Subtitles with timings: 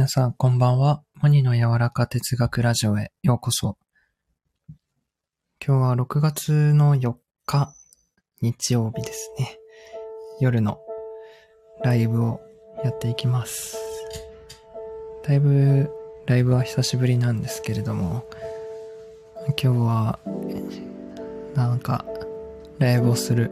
[0.00, 1.02] 皆さん、こんばんは。
[1.20, 3.76] モニの柔らか哲学ラジオへようこそ。
[5.62, 7.74] 今日は6月の4日、
[8.40, 9.58] 日曜日ですね。
[10.40, 10.78] 夜の
[11.84, 12.40] ライブを
[12.82, 13.76] やっていきます。
[15.22, 15.90] だいぶ、
[16.24, 18.24] ライブは久しぶりなんですけれども、
[19.48, 20.18] 今日は、
[21.54, 22.06] なんか、
[22.78, 23.50] ライブをする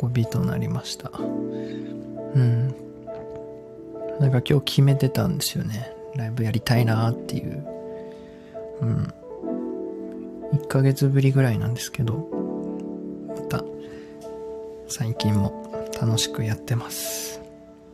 [0.00, 1.12] 運びとなりました。
[1.18, 2.85] うん。
[4.20, 5.92] なんか今日決めてたんですよね。
[6.14, 7.66] ライブやりたいなっていう。
[8.80, 9.12] うん。
[10.52, 12.28] 1ヶ月ぶりぐらいなんですけど、
[13.28, 13.64] また、
[14.88, 17.40] 最近も楽しくやってます。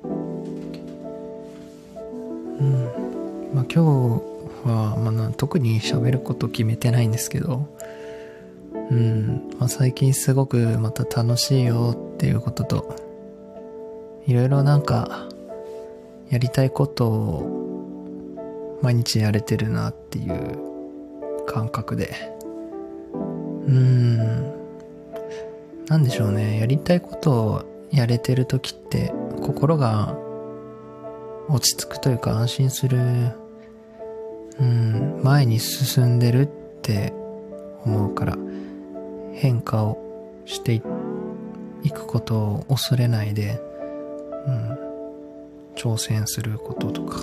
[0.05, 0.09] う
[2.64, 2.73] ん。
[3.55, 3.79] まあ今日
[4.64, 7.67] は、まあな、特に喋ること決めてないんですけど、
[8.91, 9.51] うん。
[9.59, 12.97] まあ最近すごくまた楽しいよっていうことと、
[14.27, 15.29] いろいろなんか、
[16.33, 22.09] やりたいことを毎日やれてるなっていう感覚で。
[23.13, 24.53] うーん。
[25.89, 26.59] なんでしょうね。
[26.59, 30.17] やりたいことをやれてる時って心が
[31.51, 32.99] 落ち着くというか安心する。
[34.59, 35.21] うん。
[35.23, 36.48] 前に進んでるっ
[36.81, 37.13] て
[37.85, 38.39] 思うから
[39.35, 39.98] 変化を
[40.47, 43.61] していくことを恐れないで、
[44.47, 44.92] うん。
[45.77, 47.19] 挑戦することとか、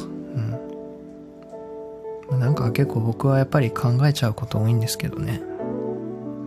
[2.32, 2.40] うん。
[2.40, 5.42] なんか結構僕はやっぱり考えちゃうこと多いんですけどね。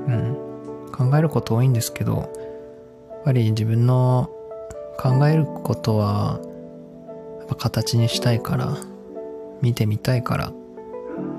[0.06, 0.36] うん。
[0.92, 2.22] 考えること多いんですけど、や
[3.16, 4.30] っぱり自分の
[4.98, 6.40] 考えることは、
[7.38, 8.76] やっぱ形にしたいから、
[9.60, 10.52] 見てみたいから、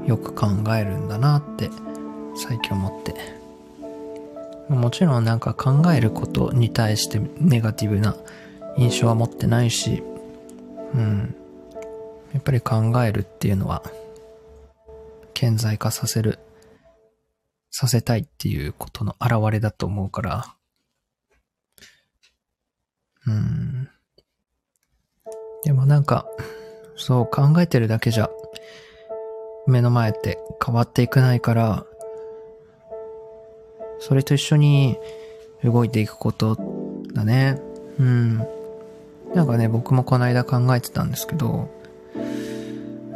[0.06, 1.69] よく考えるんだなって、
[2.35, 3.16] 最近思って。
[4.69, 8.16] もちろんなんか考えることに対してネガティブな
[8.78, 10.03] 印象は持ってないし、
[10.93, 11.35] うん。
[12.33, 13.83] やっぱり考えるっていうのは、
[15.33, 16.39] 顕在化させる、
[17.71, 20.55] させたいっていうことの表れだと思うから、
[23.25, 23.89] うん。
[25.63, 26.25] でもなんか、
[26.95, 28.29] そう考えてるだけじゃ、
[29.65, 31.85] 目の前って変わっていくないから、
[33.99, 34.97] それと一緒に
[35.63, 36.57] 動いていくこと
[37.13, 37.59] だね。
[37.99, 38.47] うん。
[39.33, 41.69] なんかね、僕もこの間考えてたんですけど、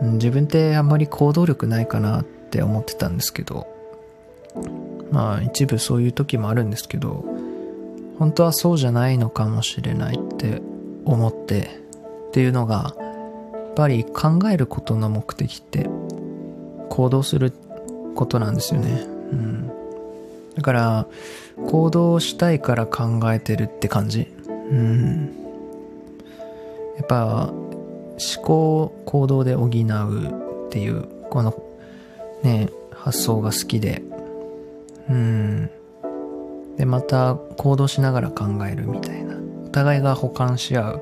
[0.02, 3.68] 自分ってあんまり行動力ないかなって思ってたんですけど、
[5.12, 7.24] まあ一部そういう時もあるんですけど、
[8.20, 10.62] 本当はそうじゃないのかもしれないって
[11.06, 11.70] 思って、
[12.30, 13.04] っていうのが、や
[13.72, 15.88] っぱり考えることの目的って
[16.90, 17.54] 行動する
[18.16, 19.06] ことなんですよね。
[19.32, 19.72] うん。
[20.56, 21.08] だから、
[21.68, 24.28] 行動したいから考えてるって感じ。
[24.48, 25.47] うん。
[26.98, 31.64] やっぱ思考行動で補うっていうこの
[32.44, 34.04] ね発想が好きで。
[35.10, 35.70] うん。
[36.76, 39.36] でまた行動しながら考えるみたいな。
[39.66, 41.02] お互いが補完し合う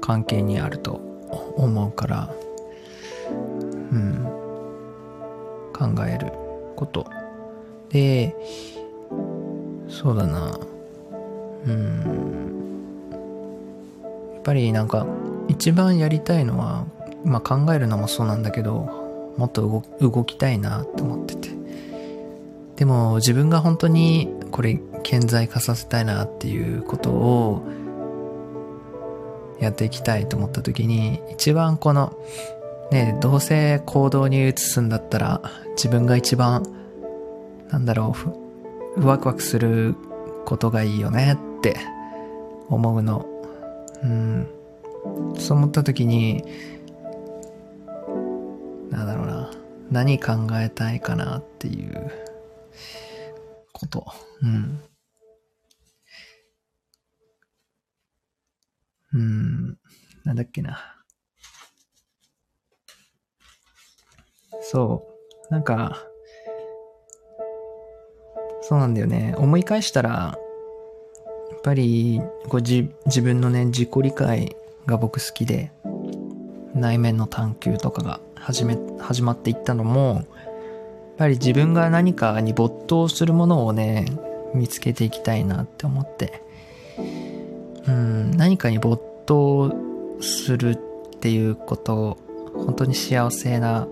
[0.00, 1.00] 関係にあると
[1.56, 2.34] 思うから
[3.92, 4.24] うん。
[5.72, 6.32] 考える
[6.76, 7.06] こと。
[7.88, 8.34] で
[9.88, 10.58] そうだな。
[11.66, 12.79] うん。
[14.42, 15.06] ぱりなんか
[15.48, 16.86] 一番やりたいのは、
[17.24, 21.60] まあ、考えるのもそうなんだけどもっと動動きたいなって思ってて。
[22.76, 27.62] でも自分が本当にこれ顕在化させたいなっていうことを
[29.60, 32.16] やっていきたいと思った時に一番この
[32.90, 35.42] ねどうせ行動に移すんだったら
[35.76, 36.62] 自分が一番
[37.68, 38.14] なんだろ
[38.96, 39.94] うワクワクする
[40.46, 41.76] ことがいいよねって
[42.68, 43.26] 思うの。
[44.02, 44.60] うん
[45.38, 46.44] そう思った時に、
[48.90, 49.50] なんだろうな。
[49.90, 52.10] 何考えたいかなっていう
[53.72, 54.06] こと。
[54.42, 54.80] うん。
[59.12, 59.78] うん。
[60.24, 60.78] なんだっけな。
[64.60, 65.08] そ
[65.50, 65.52] う。
[65.52, 66.06] なんか、
[68.62, 69.34] そうなんだよね。
[69.36, 70.38] 思い返したら、
[71.60, 75.70] っぱりこうじ自分のね自己理解が僕好きで
[76.74, 80.26] 内面の探求とかが始め始まっていったのもやっ
[81.18, 84.06] ぱり自分が何かに没頭するものをね
[84.54, 86.42] 見つけていきたいなって思って
[87.86, 89.70] うん何かに没頭
[90.22, 92.16] するっていうこと
[92.54, 93.86] 本当に幸せな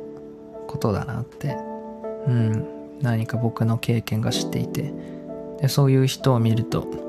[0.68, 1.54] ことだなって
[2.26, 2.66] うん
[3.02, 4.90] 何か僕の経験が知っていて
[5.60, 7.07] でそういう人を見ると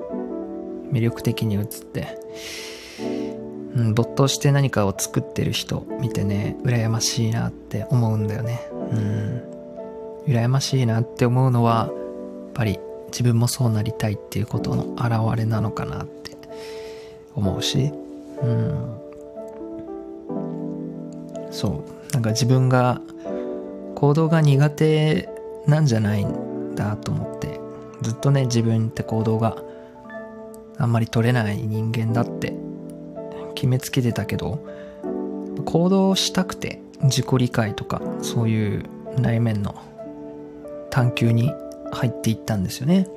[0.92, 2.18] 魅力的に映って
[3.76, 8.68] うん、没頭して何かを作ってる人見てね、羨ましいなって思うんだよね。
[8.72, 9.44] うん。
[10.28, 11.94] 羨ましいなって思うのは、やっ
[12.54, 16.36] ぱり自分もそうなりたいっていうことの表れなのかなって
[17.36, 17.92] 思うし、
[18.42, 18.98] うん。
[21.52, 22.14] そう。
[22.14, 23.02] なんか自分が
[23.96, 25.30] 行動が苦手
[25.68, 27.60] なんじゃないんだと思って、
[28.02, 29.58] ずっとね、自分って行動が
[30.80, 32.70] あんまり取れない人間だって。
[33.60, 34.66] 決めつけてたけど
[35.66, 38.86] 行動したくて自己理解とかそういう
[39.18, 39.76] 内面の
[40.90, 41.52] 探求に
[41.92, 43.10] 入っていったんですよね。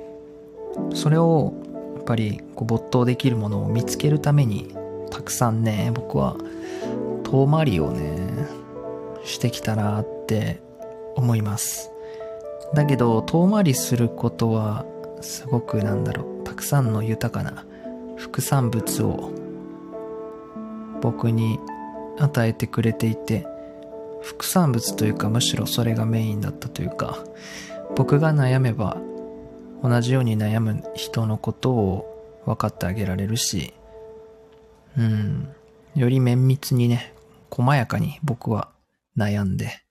[0.93, 1.53] それを
[1.95, 4.75] やっぱりこう没頭できるものを見つけるために
[5.11, 6.35] たくさんね僕は
[7.23, 8.45] 遠回りをね
[9.23, 10.59] してきたなって
[11.15, 11.89] 思います。
[12.73, 14.85] だけど遠回りすることは
[15.21, 16.32] すごくなんだろう。
[16.53, 17.65] たくさんの豊かな
[18.15, 19.31] 副産物を
[21.01, 21.57] 僕に
[22.19, 23.47] 与えてくれていて
[24.21, 27.17] 副産物というかむしろそれがメインだったというか
[27.95, 29.01] 僕が悩めば
[29.81, 33.73] 同じように悩む人のことを分かってあげられるし
[34.95, 35.49] うん
[35.95, 37.15] より綿密にね
[37.49, 38.69] 細やかに僕は
[39.17, 39.81] 悩んで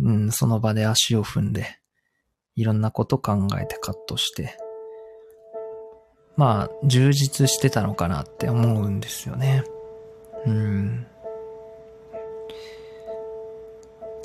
[0.00, 1.78] うんその場で足を踏んで
[2.56, 4.58] いろんなこと考えてカットして
[6.38, 9.64] まあ充実してたのかなって思うんですよね
[10.46, 11.06] うん。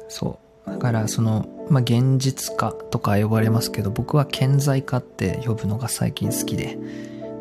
[0.07, 0.37] そ
[0.67, 0.69] う。
[0.69, 6.77] だからその、まあ、現実化とか呼ばれますけど、僕は顕在化って呼ぶのが最近好きで、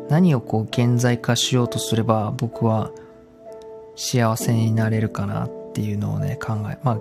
[0.09, 2.91] 何をこう顕在化しようとすれば僕は
[3.95, 6.99] 幸せになれるかなっていうのをね、考え、まあ、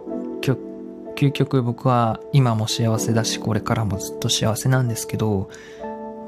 [1.16, 5.48] 究極僕は今も幸せだし、これからもずっと幸せなんですけど、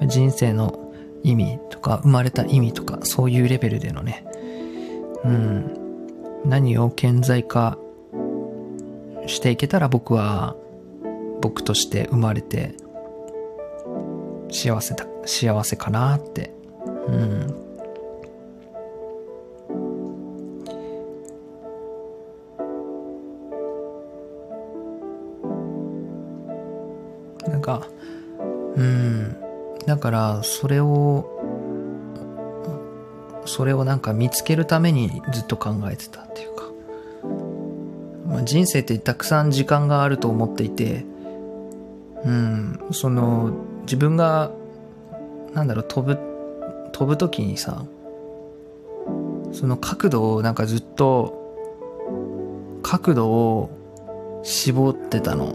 [0.06, 0.83] 人生の
[1.24, 4.24] 意味とか、生まれた意味とか、そういうレベルでのね、
[5.24, 5.84] うん、
[6.44, 7.78] 何を顕在化
[9.26, 10.54] していけたら僕は
[11.40, 12.74] 僕として生まれて
[14.50, 16.52] 幸せだ幸せかなって。
[17.08, 17.10] う
[30.04, 31.24] からそれを
[33.46, 36.64] それをなんか見つけるためにずっと考えてたっていうか、
[38.28, 41.06] まあ、人生ってたくさん時間があると思っていて
[42.22, 43.54] うんその
[43.84, 44.50] 自分が
[45.54, 46.20] なんだろう飛ぶ
[46.92, 47.86] 飛ぶ時にさ
[49.52, 51.40] その角度をなんかずっと
[52.82, 53.70] 角度を
[54.42, 55.54] 絞ってたの。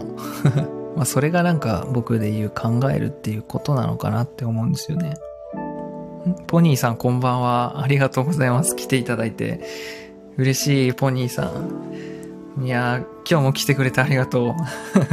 [0.96, 5.14] まあそれがなんか僕で言う考えるっていうことなのかなって思うんですよね。
[6.46, 7.82] ポニーさんこんばんは。
[7.82, 8.76] ありがとうございます。
[8.76, 9.60] 来ていただいて。
[10.36, 11.46] 嬉しい、ポニーさ
[12.58, 12.64] ん。
[12.64, 14.54] いやー今日も来てくれてありがとう。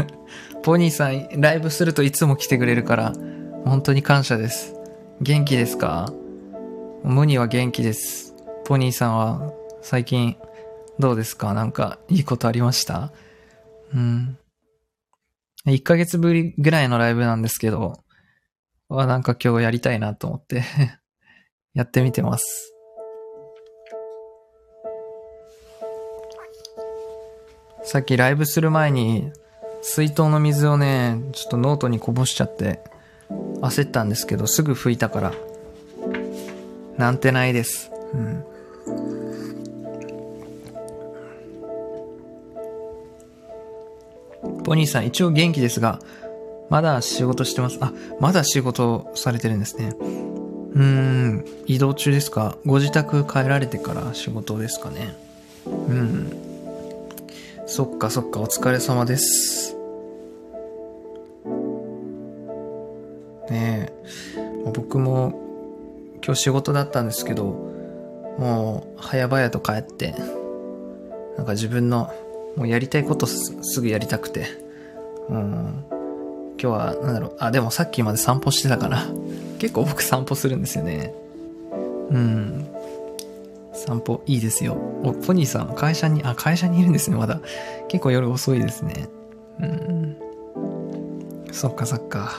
[0.63, 3.13] ポニーさん、ライブするといつも来てくれるから、
[3.65, 4.75] 本当に感謝です。
[5.21, 6.11] 元気ですか？
[7.03, 8.35] 無には元気です。
[8.65, 10.35] ポニーさんは最近
[10.99, 11.53] どうですか？
[11.53, 13.11] なんかいいことありました？
[13.93, 14.37] うん。
[15.67, 17.99] 1ヶ月ぶりぐらいのライブなんですけど、
[18.89, 20.63] はなんか今日やりたいなと思って
[21.75, 22.73] やってみてます。
[27.83, 29.31] さっきライブする前に
[29.81, 32.81] 水筒の水をね、ちょっとノートにこぼしちゃって
[33.61, 35.33] 焦ったんですけどすぐ拭いたから。
[36.97, 37.91] なんてないです。
[38.13, 38.43] うん。
[44.63, 45.99] ポニーさん一応元気ですが、
[46.69, 47.77] まだ仕事してます。
[47.81, 49.95] あ、まだ仕事されてるんですね。
[49.99, 52.57] うん、移動中ですか？
[52.65, 55.15] ご自宅帰られてから仕事ですかね。
[55.65, 56.31] うん。
[57.65, 59.75] そっかそっか、お疲れ様です。
[63.49, 63.93] ねえ、
[64.73, 65.41] 僕も
[66.23, 67.45] 今日仕事だったんですけど、
[68.37, 70.13] もう早々と帰って、
[71.37, 72.11] なんか自分の
[72.57, 74.47] もうやりたいことすぐやりたくて、
[75.29, 79.05] うん、今日は、なんだろう、あ、でもさっきまで散歩してたから、
[79.59, 81.13] 結構僕散歩するんですよね。
[82.09, 82.67] うん。
[83.73, 84.73] 散歩いいですよ。
[85.03, 87.41] お、ポニーさん、会社に、あ、会社にいるんですね、まだ。
[87.89, 89.07] 結構夜遅いですね。
[89.59, 90.17] うん。
[91.51, 92.31] そっかそっか。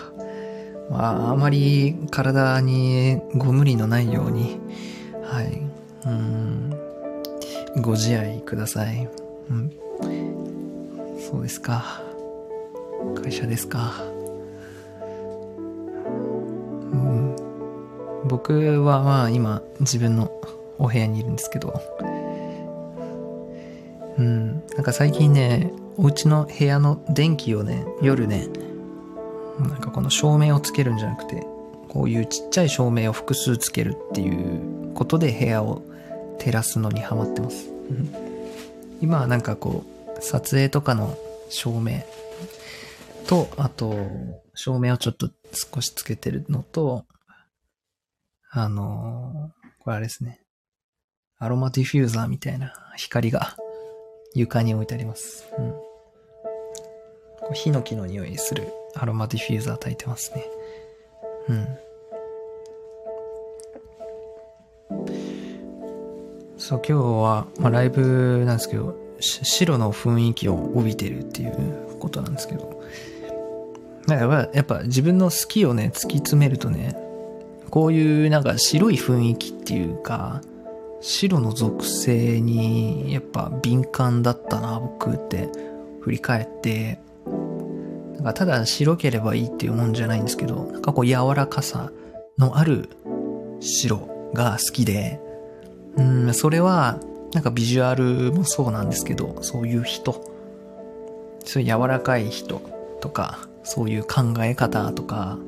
[0.90, 4.58] まあ、あまり体にご無理のないように、
[5.22, 5.62] はい。
[6.06, 6.74] うん。
[7.82, 9.08] ご自愛ください。
[9.50, 9.72] うん。
[11.30, 12.00] そうですか。
[13.22, 13.92] 会社ですか。
[16.90, 17.36] うん。
[18.26, 20.32] 僕はまあ今自分の
[20.78, 21.78] お部屋にいるんですけど、
[24.16, 28.48] うん、なんか最近ね、お家の部屋の電気をね、夜ね、
[29.58, 31.46] なんかこの照明をつけるんじゃなくて、
[31.90, 35.82] こういうちっちゃい照明を複数つけるっていうことで部屋を
[36.38, 37.68] 照らすのにハマってます。
[39.02, 41.16] 今はなんかこう、撮影とかの
[41.50, 42.02] 照明
[43.26, 43.94] と、あと、
[44.54, 47.04] 照明をちょっと少しつけてるのと、
[48.50, 50.40] あのー、これあれですね。
[51.38, 53.56] アロマディフューザーみたいな光が
[54.34, 55.46] 床に置いてあります。
[55.56, 55.70] うん。
[55.70, 60.44] こうヒノキの匂いするアロマディフューザー焚いてますね。
[61.48, 61.78] うん。
[66.58, 72.82] そう、今日は、まあ、ライブなんですけど、白の雰囲気を帯びてるっていうことなんですけど、
[74.08, 76.96] やっぱやっぱ自分の好きをね、突き詰めるとね、
[77.70, 80.40] こういうなんか白い雰囲気っていうか、
[81.00, 85.48] 白の属性にやっぱ敏感だったな、僕って
[86.00, 87.00] 振り返って、
[88.14, 91.92] なんかただ白ければいいっていうもんじゃないんですけど、なんかこう柔らかさ
[92.38, 92.88] のある
[93.60, 95.20] 白が好きで、
[95.96, 96.98] うん、それは
[97.32, 100.12] なんかビジュアルもそうなんですけど、そういう人、
[101.44, 102.60] そういう柔らかい人
[103.00, 105.38] とか、そういう考え方とか、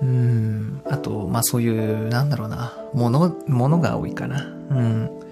[0.00, 4.42] うん、あと、まあそういう、なんだろうな、もの、ものが多いかな。
[4.70, 5.22] うん。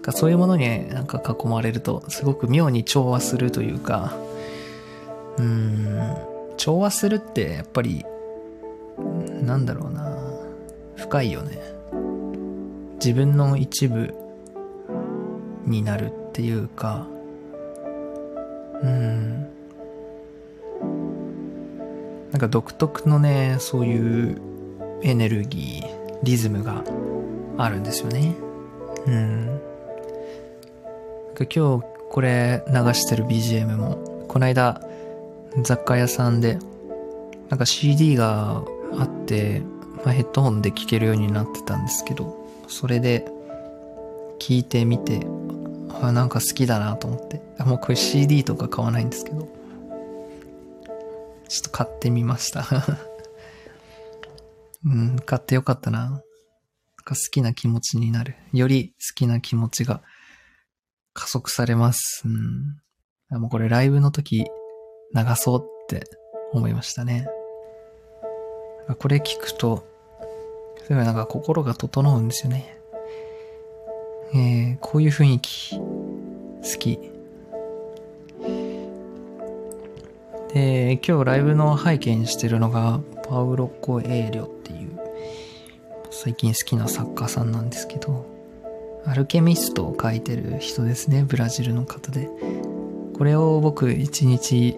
[0.00, 4.12] かそういうものになんか囲まれると、すごく妙に調和するというか、
[5.38, 6.16] うん、
[6.56, 8.04] 調和するってやっぱり、
[9.42, 10.16] なんだろうな、
[10.96, 11.58] 深いよね。
[13.02, 14.14] 自分の一部
[15.64, 17.06] になるっていうか、
[18.82, 19.46] うん。
[22.30, 24.40] なんか独特のね、そういう
[25.02, 26.84] エネルギー、リズムが
[27.56, 28.34] あるんですよね。
[29.06, 29.60] うん。
[31.38, 34.82] 今日これ流してる BGM も、この間
[35.62, 36.58] 雑貨屋さんで、
[37.48, 38.62] なんか CD が
[38.98, 39.62] あって、
[40.04, 42.39] まあ、ヘッドホンで聴けるようになってたんですけど、
[42.70, 43.26] それで
[44.38, 45.26] 聞いてみて、
[46.00, 47.42] あなんか好きだなと思って。
[47.64, 49.48] もうこれ CD とか買わないんですけど、
[51.48, 52.64] ちょっと買ってみました
[54.86, 56.10] うん、買ってよかったな。
[56.10, 56.22] なん
[57.04, 58.36] か好きな気持ちになる。
[58.52, 60.02] より好きな気持ちが
[61.12, 62.22] 加速されます。
[62.24, 62.80] うん。
[63.40, 64.46] もうこれライブの時
[65.14, 66.04] 流そうって
[66.52, 67.26] 思いましたね。
[68.98, 69.86] これ聞くと、
[70.90, 72.76] すごいなんか心が整うんですよね。
[74.34, 75.82] えー、こういう雰囲気、好
[76.80, 76.98] き。
[80.52, 84.98] で、今日ライブの背景にしてるのが、パウロ・コエーリョっていう、
[86.10, 88.26] 最近好きな作家さんなんですけど、
[89.06, 92.28] アルケミストを書いてる人ですね、ブラジルの方で。
[93.16, 94.76] これを僕一日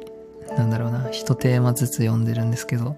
[0.59, 2.97] なんだろうな、一テーマずつ読んでるんですけど、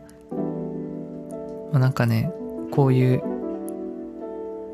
[1.70, 2.32] まあ、なんかね、
[2.74, 3.22] こういう、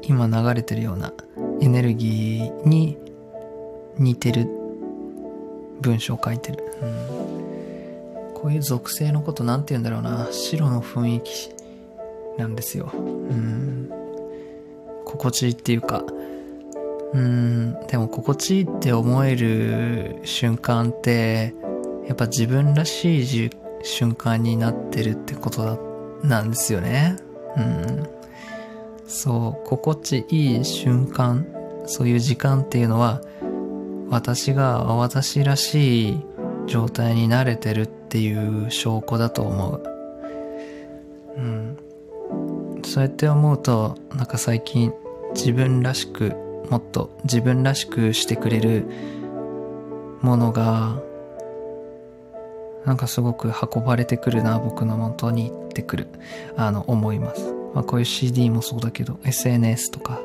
[0.03, 1.13] 今流れてるような
[1.61, 2.97] エネルギーに
[3.99, 4.49] 似てる
[5.83, 6.65] 文章を書いてる。
[6.83, 11.51] うん、こういう属性のことなんて言うんだろうな、白の雰囲気
[12.39, 12.91] なんですよ。
[12.95, 13.91] うん、
[15.05, 16.03] 心地いいっていうか、
[17.13, 21.55] うん、でも心地いいって思える瞬間って、
[22.09, 23.51] やっぱ自分らしい
[23.83, 25.79] 瞬間になってるってことだ、
[26.27, 27.17] なんですよね。
[27.57, 28.09] うん。
[29.07, 31.47] そう、心地いい瞬間、
[31.87, 33.21] そういう時間っていうのは、
[34.09, 36.21] 私が私らしい
[36.67, 39.83] 状態に慣れてるっていう証拠だと思う。
[41.37, 41.77] うん。
[42.83, 44.93] そうやって思うと、なんか最近
[45.35, 46.35] 自分らしく、
[46.71, 48.87] もっと自分らしくしてくれる
[50.23, 51.01] ものが
[52.85, 56.09] なんかすごく運ばれてくるな、僕の元に行ってくる、
[56.57, 57.53] あの、思います。
[57.75, 60.21] まあこういう CD もそうだけど、SNS とか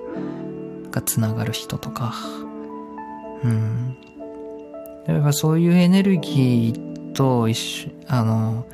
[0.92, 2.14] が繋がる人とか、
[3.44, 3.98] うん。
[5.08, 8.66] やっぱそういうエネルギーと一緒、あの、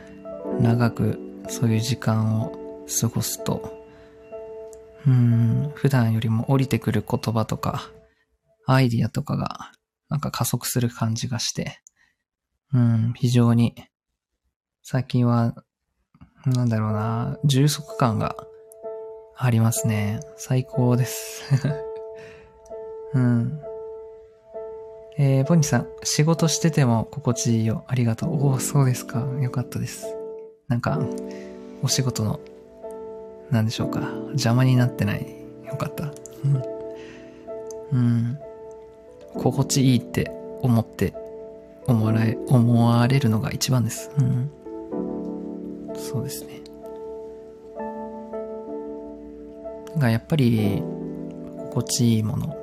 [0.60, 1.20] 長く
[1.50, 3.82] そういう時間を過ごすと、
[5.08, 7.90] うん、普段よりも降りてくる言葉とか、
[8.68, 9.72] アイディアとかが、
[10.10, 11.82] なんか加速する感じがして、
[12.74, 13.76] うん、非常に、
[14.82, 15.54] 最近は、
[16.46, 18.36] なんだろうな、充足感が
[19.36, 20.20] ありますね。
[20.38, 21.44] 最高です。
[23.14, 23.62] うん。
[25.18, 27.84] えー、ボニーさん、仕事してても心地いいよ。
[27.88, 28.48] ありがとう。
[28.48, 29.28] おお、そうですか。
[29.42, 30.16] よかったです。
[30.68, 31.00] なんか、
[31.84, 32.40] お仕事の、
[33.50, 34.00] なんでしょうか。
[34.30, 35.28] 邪魔になってない。
[35.68, 36.14] よかった。
[36.46, 36.62] うん。
[37.92, 38.40] うん。
[39.34, 41.14] 心地いいって思って、
[41.88, 44.12] 思われ、思われるのが一番です。
[44.18, 44.50] うん。
[45.96, 46.62] そうですね。
[49.98, 50.82] がやっぱり、
[51.70, 52.56] 心地いいもの、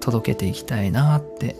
[0.00, 1.56] 届けていきたいなって、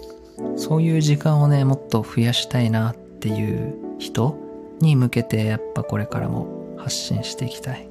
[0.56, 4.36] そういう時間をね、もっと増やしたいなっていう人
[4.80, 7.88] に向けて、やっぱこれからも発信していきたい。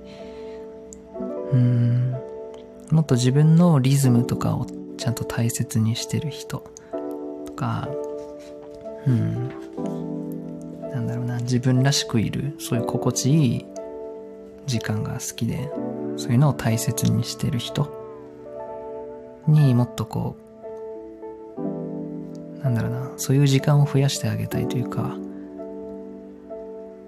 [1.53, 2.15] うん。
[2.91, 4.65] もっと自分のリズムとかを
[4.97, 6.63] ちゃんと大切にしてる人
[7.61, 7.87] か、
[9.05, 9.49] うん。
[10.91, 13.65] なんだろうな、自分らしくいる、そういう心地いい
[14.65, 15.71] 時間が好きで、
[16.17, 17.87] そういうのを大切にしてる人
[19.47, 20.35] にもっとこ
[22.59, 25.15] う、なんだろうな、そういう時間を増やしてあげたいというか、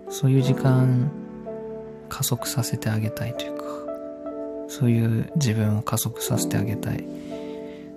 [0.09, 1.11] そういう時間
[2.09, 3.63] 加速させてあげたいというか、
[4.67, 7.03] そういう自分を加速させてあげたい。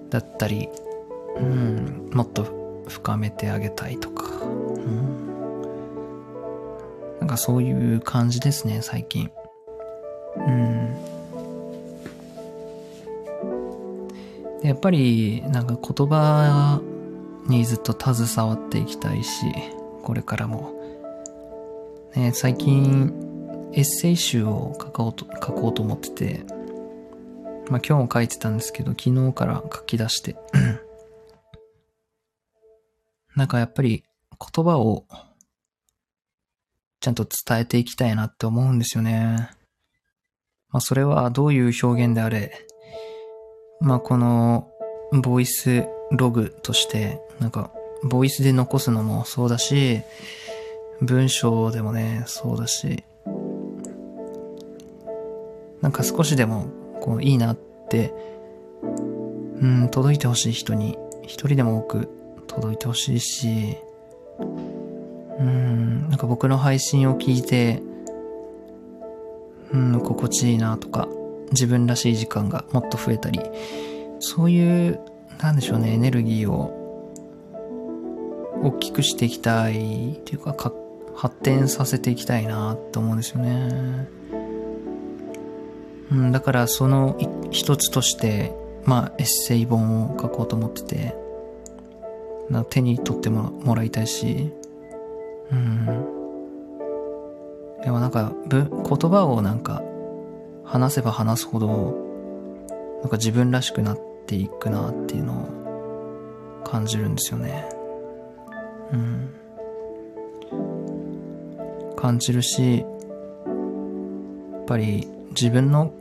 [0.09, 0.69] だったり、
[1.39, 5.27] うん、もっと深めてあげたいとか、うん、
[7.21, 9.31] なんかそういう感じですね、最近。
[10.37, 10.97] うん。
[14.63, 16.81] やっぱり、なんか言葉
[17.47, 19.47] にずっと携わっていきたいし、
[20.03, 20.75] これからも。
[22.15, 23.13] ね、最近、
[23.73, 26.45] エッセイ集を書こうと、書こうと思ってて、
[27.69, 30.37] まあ今日も書いてたんですけど、昨日から書き出して。
[33.37, 34.03] なんかやっぱり
[34.55, 35.05] 言葉を
[37.01, 39.51] ちゃんと伝えていきたいなって思うんですよね。
[40.71, 42.67] まあそれはどういう表現であれ、
[43.81, 44.71] まあこの
[45.13, 47.71] ボイスログとして、なんか
[48.03, 50.01] ボイスで残すのもそうだし、
[51.03, 53.05] 文章でもね、そうだし、
[55.83, 56.67] なんか少しでも
[57.01, 57.59] こういいなっ
[57.91, 58.15] て、
[59.61, 62.26] うん、届いてほしい人に一人でも多く
[62.57, 63.77] 届いてほしいし、
[65.39, 67.83] うん、なんか僕の配信を聞いて、
[69.73, 71.07] うん、心地いいなとか、
[71.53, 73.41] 自分らしい時間がもっと増えたり、
[74.21, 75.01] そういう、
[75.39, 76.73] なんでしょうね、エネルギーを
[78.63, 80.73] 大きくしていきたいっていうかか、
[81.15, 84.09] 発展させていきたいなと思うんですよね。
[86.11, 87.19] うん、だからその
[87.51, 91.26] 一つとして、まあエッセイ本を書こうと思ってて、
[92.51, 94.53] な手に取ってもらいたいし、
[95.51, 95.87] うん。
[97.83, 98.67] でもなんか、言
[99.11, 99.83] 葉をなんか、
[100.65, 101.95] 話せば話すほど、
[103.03, 107.69] なんか自分らしくなっていくなっていうのを感じるんですよね。
[108.93, 109.31] うん。
[111.95, 115.93] 感じるし、やっぱり自分の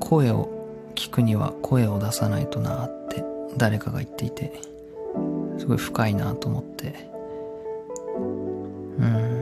[0.00, 0.48] 声を
[0.96, 3.24] 聞くには声を出さないとなって
[3.56, 4.52] 誰かが言っていて、
[5.58, 6.94] すごい深いなと思って。
[8.98, 9.36] うん。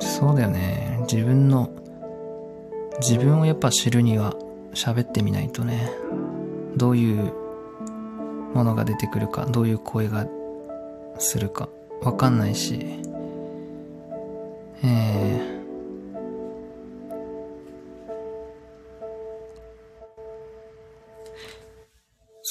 [0.00, 0.98] そうだよね。
[1.10, 1.70] 自分の、
[3.00, 4.34] 自分をやっぱ知るには
[4.74, 5.90] 喋ってみないとね。
[6.76, 7.32] どういう
[8.54, 10.26] ものが出てくるか、どういう声が
[11.18, 11.68] するか、
[12.02, 13.00] わかんないし。
[14.84, 15.61] ええ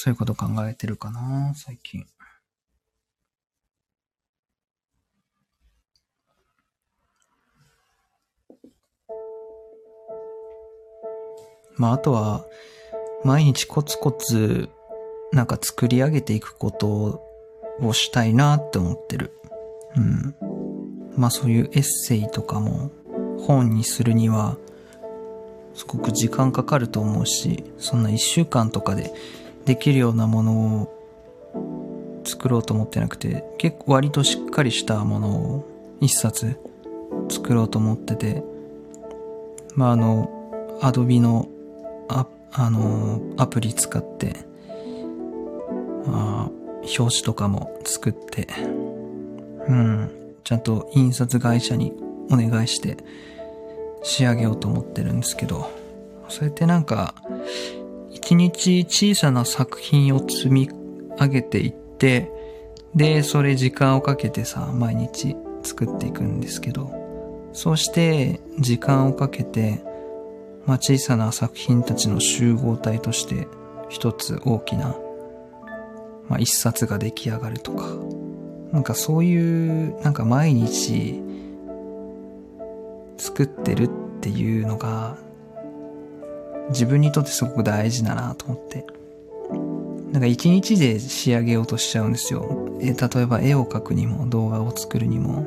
[0.04, 2.04] そういうこと考えてるかな、最近。
[11.76, 12.44] まあ、あとは、
[13.22, 14.70] 毎日コツコツ、
[15.30, 17.22] なんか作り上げていくこと
[17.80, 19.30] をしたいなって思ってる。
[19.96, 20.34] うん。
[21.16, 22.90] まあそういうエッセイとかも
[23.46, 24.56] 本にするには、
[25.76, 29.12] すごく時間かかると思うし、そんな一週間とかで
[29.64, 35.68] できるようなものを作ろうと思ってなくて、結構割としっかりしたものを
[36.00, 36.58] 一冊
[37.28, 38.42] 作ろうと思ってて、
[39.74, 41.48] まああの、アドビの
[42.08, 44.36] あ、あの、アプリ使って、
[46.06, 46.50] あ、
[46.82, 48.48] 表紙とかも作って、
[49.68, 50.10] うん、
[50.44, 51.92] ちゃんと印刷会社に
[52.30, 52.96] お願いして
[54.02, 55.70] 仕上げようと思ってるんですけど、
[56.28, 57.14] そうやってなんか、
[58.12, 60.70] 一日小さな作品を積み
[61.18, 62.30] 上げていって、
[62.94, 66.92] で、それ時間をかけてさ、毎日作っていくんですけど、
[67.52, 69.82] そうして時間をかけて、
[70.66, 73.48] まあ、小さな作品たちの集合体として
[73.88, 74.96] 一つ大きな、
[76.28, 77.86] まあ、一冊が出来上がるとか、
[78.72, 81.20] なんかそういう、なんか毎日
[83.16, 85.16] 作ってるっていうのが
[86.70, 88.86] 自分にとってすごく大事だなと思って。
[90.12, 92.76] なんか一日で仕上げようとしちゃうんですよ。
[92.80, 95.46] え、例えば絵を描くにも動画を作るにも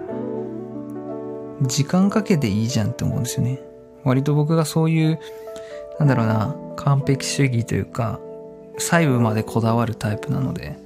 [1.61, 3.61] 時間かけていいじゃんって思うんですよね。
[4.03, 5.19] 割と僕がそういう、
[5.99, 8.19] なんだろうな、完璧主義というか、
[8.77, 10.77] 細部までこだわるタイプなので、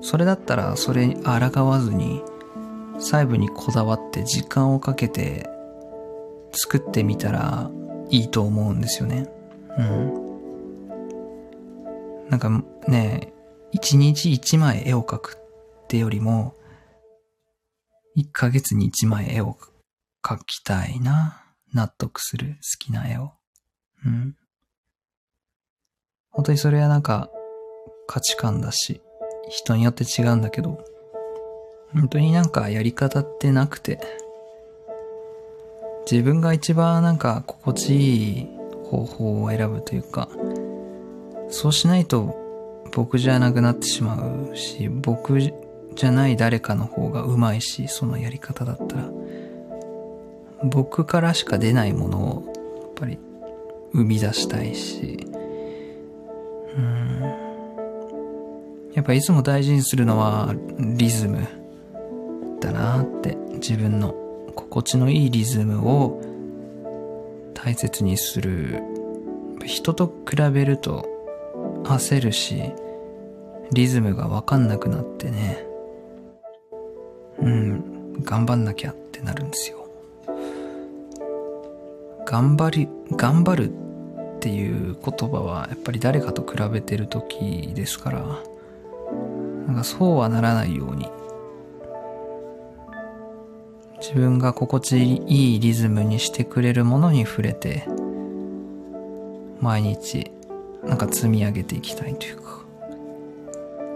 [0.00, 2.22] それだったらそれに抗わずに、
[2.98, 5.48] 細部にこだわって時間をかけて
[6.52, 7.70] 作ってみたら
[8.10, 9.28] いいと思うんですよね。
[9.78, 10.28] うん。
[12.28, 12.50] なんか
[12.88, 13.32] ね、
[13.72, 16.54] 一日一枚絵を描くってよりも、
[18.14, 19.56] 一ヶ月に一枚絵を
[20.22, 21.44] 描きたいな。
[21.74, 23.32] 納得する好きな絵を。
[24.04, 24.36] うん。
[26.30, 27.30] 本当にそれはなんか
[28.06, 29.00] 価値観だし、
[29.50, 30.82] 人によって違うんだけど、
[31.92, 34.00] 本当になんかやり方ってなくて、
[36.10, 38.57] 自分が一番なんか心地いい
[38.90, 40.28] 方法を選ぶというか、
[41.50, 42.36] そうしないと
[42.94, 44.16] 僕じゃなくなってしま
[44.52, 49.10] うし、僕じゃない誰かの方がうまいし、そのやり方だったら、
[50.64, 52.44] 僕からしか出ないものを、
[52.82, 53.18] やっぱり
[53.92, 55.26] 生み出したいし、
[56.76, 57.20] うん。
[58.94, 61.46] やっぱいつも大事にするのはリズム
[62.60, 64.14] だなって自分の
[64.54, 66.20] 心地のいいリズムを
[67.68, 68.82] 大切にする。
[69.66, 71.06] 人と比べると
[71.84, 72.72] 焦るし
[73.72, 75.66] リズムがわかんなくなってね。
[77.38, 79.86] うん頑張んなきゃってなるんですよ。
[82.24, 88.22] 頑張り頑張るっていう言葉はやっぱり誰かと比べてる時ですから
[89.66, 91.06] なんかそうはならないように
[94.00, 97.84] 自分が心地いいリズムにしてくれるものに触れて
[99.60, 100.30] 毎日
[100.84, 102.64] なんか積み上げていきたいというか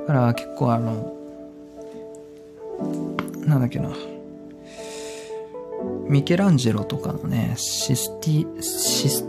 [0.03, 1.17] だから結構あの
[3.47, 3.91] なんだっけな
[6.09, 9.23] ミケランジェロとかのねシスティシス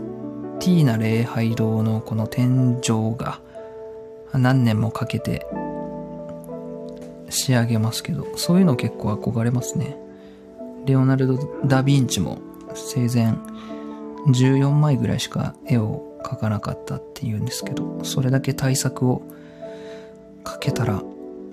[0.60, 3.40] ティーナ礼拝堂のこの天井が
[4.32, 5.46] 何年もかけて
[7.30, 9.96] 仕上げますけど、そういうの結構憧れますね。
[10.84, 12.40] レオナルド・ダ・ヴィンチも
[12.74, 13.32] 生前
[14.28, 19.22] 14枚ぐらいしか絵を描かなかったって言うんですけど、それだけ対策を
[20.42, 21.02] かけたら、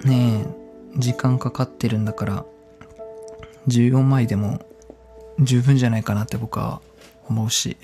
[0.03, 2.45] ねえ、時間かかってるんだから、
[3.67, 4.59] 14枚でも
[5.39, 6.81] 十分じゃないかなって僕は
[7.27, 7.77] 思うし、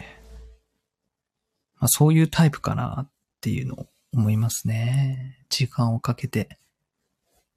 [1.80, 3.10] まあ、そういうタイプかなっ
[3.42, 5.46] ていうのを思いますね。
[5.50, 6.58] 時間をかけて。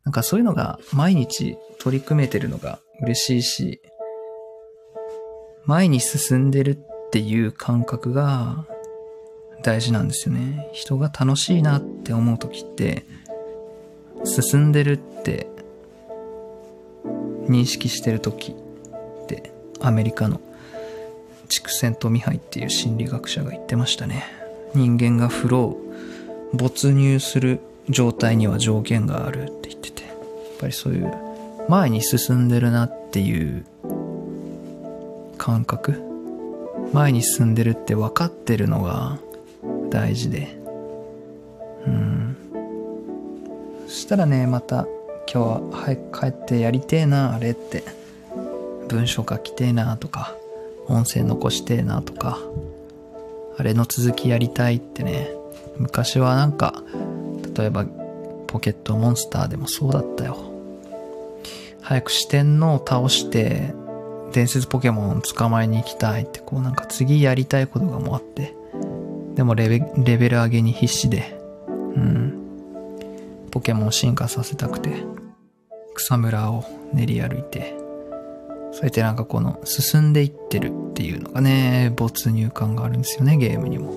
[0.04, 3.80] なんかそういうのが毎日取り組めてるのが嬉しいし、
[5.64, 8.66] 前に進んでるっていう感覚が
[9.62, 10.68] 大事なんですよね。
[10.72, 13.04] 人が楽しいなって思う時って、
[14.24, 15.46] 進んでるって
[17.48, 20.40] 認識してる時ってアメリカの
[21.48, 24.24] 畜生とミハイっていう心理学者が言ってましたね。
[24.74, 30.14] 人間がフロー、没入する状態には条件があるって言ってて、やっ
[30.60, 31.29] ぱりそういう
[31.70, 33.64] 前に進んでるなっていう
[35.38, 36.02] 感覚、
[36.92, 39.20] 前に進んでるって分かってるのが
[39.88, 40.58] 大事で、
[41.86, 42.36] うん。
[43.86, 44.88] そしたらね、また
[45.32, 47.84] 今日は早く帰ってやりてえな、あれって。
[48.88, 50.34] 文章書きてえなとか、
[50.88, 52.40] 音声残してえなとか、
[53.56, 55.30] あれの続きやりたいってね、
[55.76, 56.82] 昔はなんか、
[57.56, 57.86] 例えば
[58.48, 60.49] ポケットモンスターでもそうだったよ。
[61.82, 63.74] 早く四天王を倒して、
[64.32, 68.54] 伝説ポケモン捕まえに行きたいって、こうなんか次やりたいことがもうあって、
[69.34, 71.38] でもレベレベル上げに必死で、
[71.68, 72.36] うん。
[73.50, 75.02] ポケモンを進化させたくて、
[75.94, 77.74] 草むらを練り歩いて、
[78.72, 83.92] そうやってなんかこの進んでいってるっていうのがね、没入感があるんですよね、ゲームにも。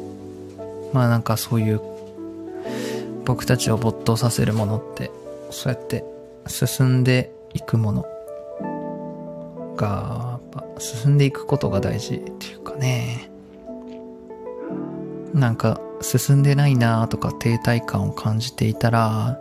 [0.94, 1.82] まあなんかそういう
[3.26, 5.12] 僕たちを没頭させるものって、
[5.52, 6.04] そうやって
[6.48, 8.06] 進んでいくもの
[9.76, 13.30] が、やっぱ進んでいくことが大事っていうかね。
[15.34, 19.40] なんか進んでないなとか停滞感を感じていたら、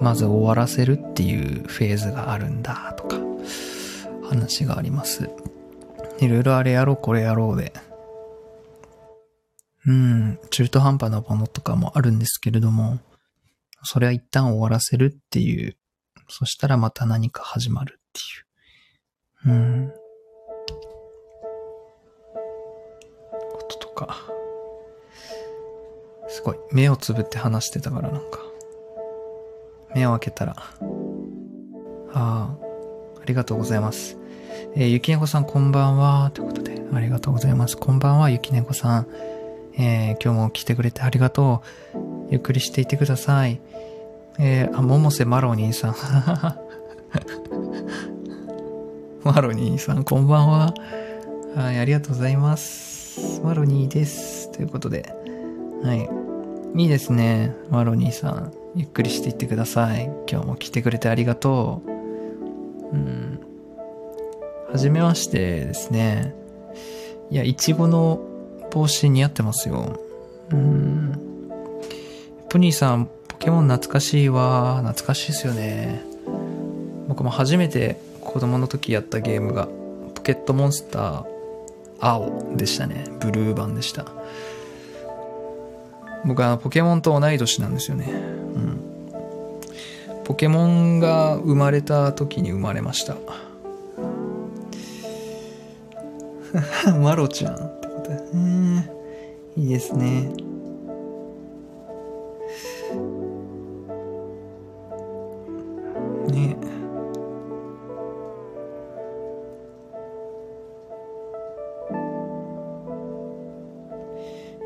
[0.00, 3.16] まず終わらせるっていうフェーズがあるんだとか、
[4.28, 5.30] 話があります。
[6.20, 7.72] いろいろあれやろうこれやろうで。
[9.86, 13.00] うん、中途半端なものとかもあるんですけれども、
[13.82, 15.76] それは一旦終わらせるっていう
[16.28, 19.54] そしたらまた何か始まるっていう。
[19.54, 19.92] うん。
[23.52, 24.16] こととか。
[26.28, 26.56] すごい。
[26.72, 28.40] 目をつぶって話してたからなんか。
[29.94, 30.56] 目を開けたら。
[30.56, 30.74] あ
[32.14, 32.56] あ、
[33.20, 34.18] ありがとうございます。
[34.76, 36.30] えー、ゆきねこさんこんばんは。
[36.32, 37.76] ということで、ありがとうございます。
[37.76, 39.06] こんばんは、ゆきねこさん。
[39.76, 41.62] えー、今日も来てくれてありがと
[41.94, 41.98] う。
[42.30, 43.60] ゆっくりしていてください。
[44.38, 45.94] えー、あ、百瀬マロニーさん。
[49.22, 50.74] マロニーさん、こんばんは。
[51.54, 53.40] はい、ありがとうございます。
[53.44, 54.50] マロニーです。
[54.50, 55.14] ということで。
[55.82, 56.08] はい。
[56.76, 57.54] いいですね。
[57.70, 58.52] マロニーさん。
[58.74, 60.10] ゆっくりしていってください。
[60.28, 61.90] 今日も来てくれてありがとう。
[62.92, 63.38] うん。
[64.72, 66.34] はじめましてですね。
[67.30, 68.20] いや、いちごの
[68.72, 70.00] 帽子似合ってますよ。
[70.50, 71.12] うん。
[72.48, 73.08] プニーさん、
[73.44, 74.80] ケモン懐かしいわ。
[74.82, 76.02] 懐かしいですよね。
[77.08, 79.68] 僕も初めて子供の時やったゲームが、
[80.14, 81.26] ポケットモンスター
[82.00, 83.04] 青でしたね。
[83.20, 84.06] ブルー版でした。
[86.24, 88.06] 僕はポケモンと同い年なんですよね。
[88.10, 88.14] う
[88.58, 88.80] ん。
[90.24, 93.18] ポケモンが生まれた時に生まれました。
[96.98, 98.90] マロちゃんってことね。
[99.58, 100.53] いいですね。
[106.34, 106.56] ね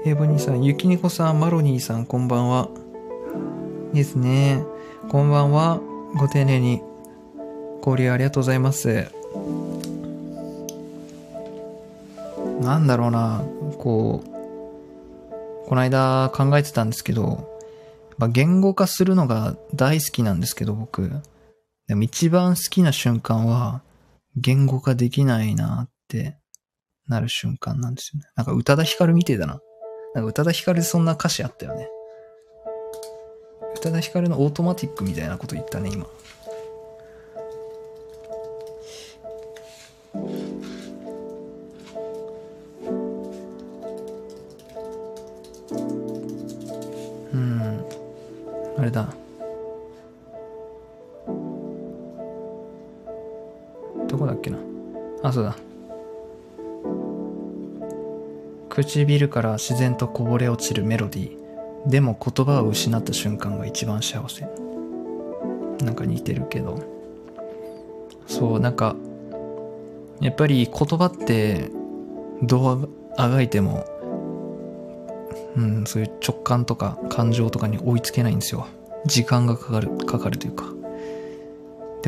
[0.07, 2.71] えボニーさん、ゆきねこさん、マロニーさん、こんばんは。
[3.93, 4.65] いいですね。
[5.11, 5.81] こんばんは。
[6.17, 6.81] ご丁寧に
[7.79, 9.11] 交流ありがとうございます。
[12.63, 13.45] なんだろうな、
[13.77, 14.29] こう、
[15.69, 17.47] この間考えてたんですけど、
[18.31, 21.11] 言語化するのが大好きなんですけど、僕。
[21.89, 23.83] でも一番好きな瞬間は、
[24.37, 26.39] 言語化できないなって
[27.09, 28.27] なる瞬間なんですよね。
[28.37, 29.59] なんか宇多田ヒカルみてえだな。
[30.15, 31.89] なんか宇多田ヒカルそんな歌詞あったよね。
[33.77, 36.07] 宇多田ヒカルのオートマティックみたいなこと言ったね、今。
[54.29, 54.59] だっけな。
[55.23, 55.57] あ、そうだ。
[58.69, 61.91] 唇から自然とこぼれ落ちるメロディー。
[61.91, 64.47] でも言葉を失った瞬間が一番幸せ。
[65.85, 66.79] なんか似てるけど。
[68.27, 68.95] そう、なんか、
[70.21, 71.71] やっぱり言葉って
[72.43, 73.85] どうあがいても、
[75.57, 78.67] うん、そういう直感とか感情とかに追いつけないんですよ。
[79.07, 80.78] 時間がかかる、かかるというか。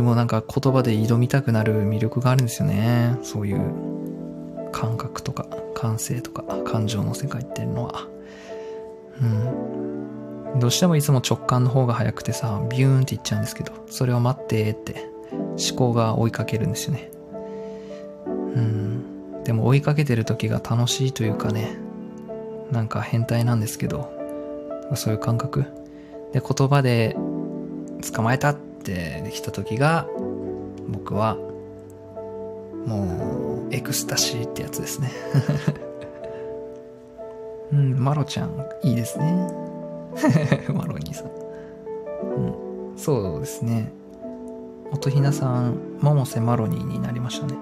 [0.01, 3.19] でもなんか言葉で挑みたくなる魅力があるんですよね。
[3.23, 3.61] そういう
[4.73, 8.09] 感覚とか感性とか感情の世界っていうのは。
[9.21, 10.59] うん。
[10.59, 17.11] どうしてもいつも直感の方が早くてさ、ビューンっていっちゃうんですけど、それを待ってって思考が追いかけるんですよね。
[18.25, 19.43] うん。
[19.45, 21.77] でも追いかけてる時が楽しいというかね、
[22.73, 24.11] なんか変態なんですけど、
[24.95, 25.67] そういう感覚。
[26.33, 27.19] で、言葉で
[28.15, 28.57] 捕まえたっ
[28.91, 30.07] てできた時が、
[30.89, 31.37] 僕は、
[32.87, 35.13] もう、エクスタシーってやつですね。
[37.73, 39.49] うん、マロちゃん、いいですね。
[40.75, 41.27] マロ兄さん。
[41.27, 43.93] うん、そうですね。
[44.93, 47.55] 音ひなさん、百瀬マロニーになりましたね。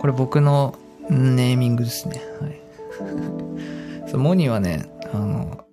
[0.00, 0.74] これ僕の
[1.10, 2.22] ネーミングですね。
[2.40, 2.60] はい。
[4.08, 5.66] そうモニーはね、あの、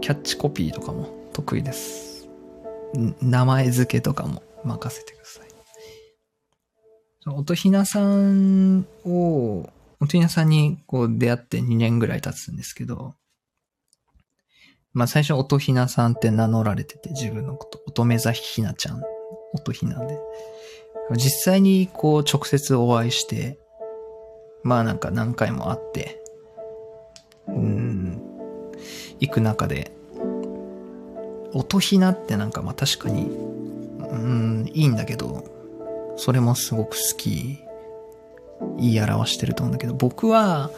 [0.00, 2.11] キャッチコピーとかも得意です。
[3.20, 5.52] 名前付けとかも任せてください。
[7.26, 9.68] 音ひなさんを、
[10.00, 13.14] 音ひなさんにこう出会って2年ぐらい経つんですけど、
[14.92, 19.02] まあ最初音ひなさんって名乗られてて自分のこと、乙女座ひなちゃん、
[19.54, 20.18] 音ひなで。
[21.12, 23.58] 実際にこう直接お会いして、
[24.64, 26.22] まあなんか何回も会って、
[27.48, 28.20] うん、
[29.20, 29.92] 行く中で、
[31.54, 35.44] 音ひなってなんかまあ確かに、うん、いいんだけど、
[36.16, 37.58] それもすごく好き、
[38.78, 40.70] 言い表してると思うんだけど、僕は、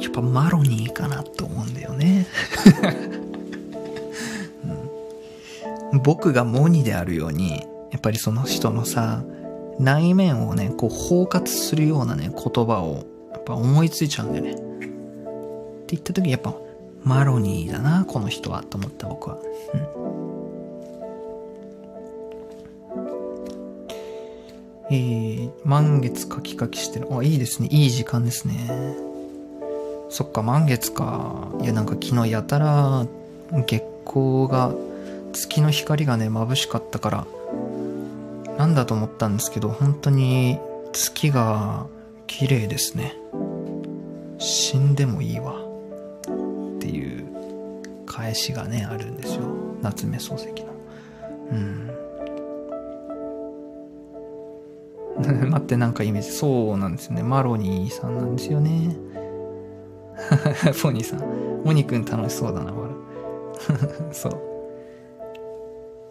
[0.00, 2.26] やっぱマロニーかなと思うんだよね。
[5.92, 9.22] うん、僕がモニであるように、やっぱりその人のさ、
[9.78, 14.52] 内面をね、こう包括するようなね、言葉を、やっぱ思いついちゃうんだよね。
[14.52, 14.62] って
[15.88, 16.54] 言った時やっぱ、
[17.04, 19.38] マロニーだな、この人は、と思った僕は。
[19.74, 20.02] うん。
[24.90, 27.08] えー、満月カキカキしてる。
[27.10, 27.68] あ、いいですね。
[27.70, 28.68] いい時間ですね。
[30.10, 31.48] そっか、満月か。
[31.62, 33.06] いや、なんか昨日やたら
[33.66, 34.72] 月光が、
[35.32, 37.26] 月の光がね、眩しかったから、
[38.58, 40.58] なんだと思ったんですけど、本当に
[40.92, 41.86] 月が
[42.26, 43.16] 綺麗ですね。
[44.38, 45.71] 死んでもいいわ。
[48.12, 49.42] 返しがね、あるんですよ。
[49.80, 50.72] 夏目漱石の。
[51.50, 51.90] うん。
[55.50, 56.30] 待って、なんかイメージ。
[56.30, 57.22] そうなんですよね。
[57.22, 58.94] マロニーさんなんですよね。
[60.82, 61.20] ポニーさん。
[61.64, 62.90] モニ君楽しそうだな、マロ。
[64.12, 64.38] そう。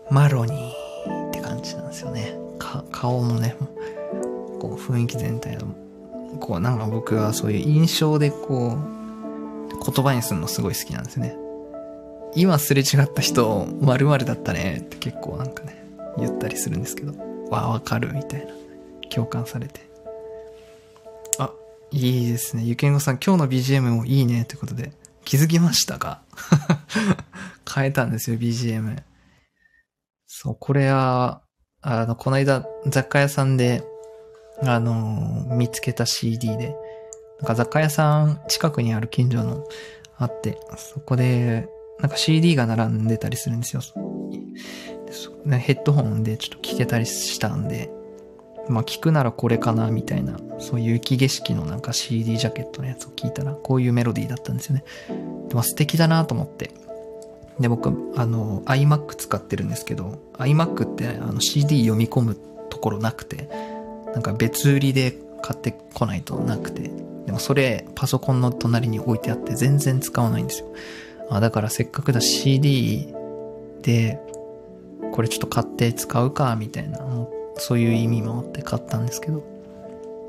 [0.10, 2.36] マロニーって感じなんですよね。
[2.58, 3.56] か、顔もね、
[4.60, 5.68] こう雰囲気全体の、
[6.40, 11.36] こうなんか僕はそういう印象でこう、言葉にするのすごい好きなんですね。
[12.36, 15.84] 今すれ違った人、〇〇だったねって結構なんかね、
[16.18, 17.14] 言ったりするんですけど、
[17.50, 18.54] わ、わかるみたいな。
[19.10, 19.82] 共感されて。
[21.38, 21.52] あ、
[21.92, 22.64] いいですね。
[22.64, 24.94] ゆけんごさん、今日の BGM もいいねってことで、
[25.26, 26.22] 気づきましたか？
[27.74, 28.98] 変えたんですよ、BGM。
[30.28, 31.42] そう、これは、
[31.82, 33.84] あの、この間、雑貨屋さんで、
[34.64, 36.76] あの見つけた CD で、
[37.40, 39.64] なんか雑貨屋さん近くにある近所の
[40.18, 41.68] あって、そこで、
[42.02, 43.82] なんか CD が並んでたりするんですよ。
[45.50, 47.92] ヘッドホンでちょっと聞けたりしたんで、
[48.70, 54.84] まあ聞くならこれかなみたいな、そういう雪景色のなんか CD ジャケットのやつを聞いたら、こういうメロディーだったんですよね。
[55.50, 56.72] でも素敵だなと思って。
[57.60, 62.38] で、僕、あの、iMac 使ってるんですけど、iMac ってあの CD 読み込む
[62.70, 63.50] ところなくて、
[64.14, 66.90] なんか別売りで買ってこないとなくて、
[67.26, 70.74] でもそれパソコンの隣に置いてあって全然使わないんですよ。
[71.32, 73.08] あだからせっかくだ CD
[73.82, 74.20] で、
[75.14, 77.00] これちょっと買って使うか、みたいな、
[77.56, 79.42] そういう意味もあって買ったんですけど、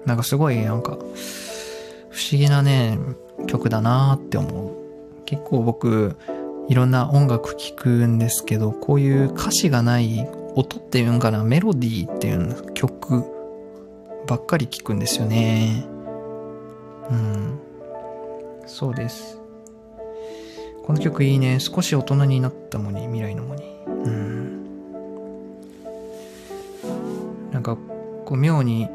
[0.07, 2.99] なんかすごいなんか、不思議なね、
[3.49, 4.73] 曲だなって思う。
[5.25, 6.17] 結構僕、
[6.69, 13.25] いろんな音楽聴くんですけど、こういう歌詞がない音っていうんかな、メロディーっていう曲
[14.29, 15.85] ばっかり聴くんですよね。
[17.11, 17.59] うん。
[18.67, 19.42] そうです。
[20.83, 21.61] この曲いいね。
[21.61, 23.63] 少し大人になったのに、未来のもに。
[23.87, 24.63] うん。
[27.53, 27.77] なんか、
[28.25, 28.89] こう、妙に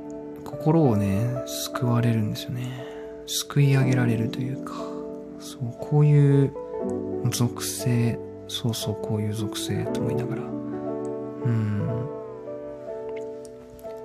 [0.43, 2.85] 心をね、救われるんですよね。
[3.25, 4.73] 救い上げられるというか、
[5.39, 6.51] そう、こういう
[7.31, 10.41] 属性、そうそう、こういう属性と思いながら。
[10.41, 10.45] う
[11.49, 12.07] ん。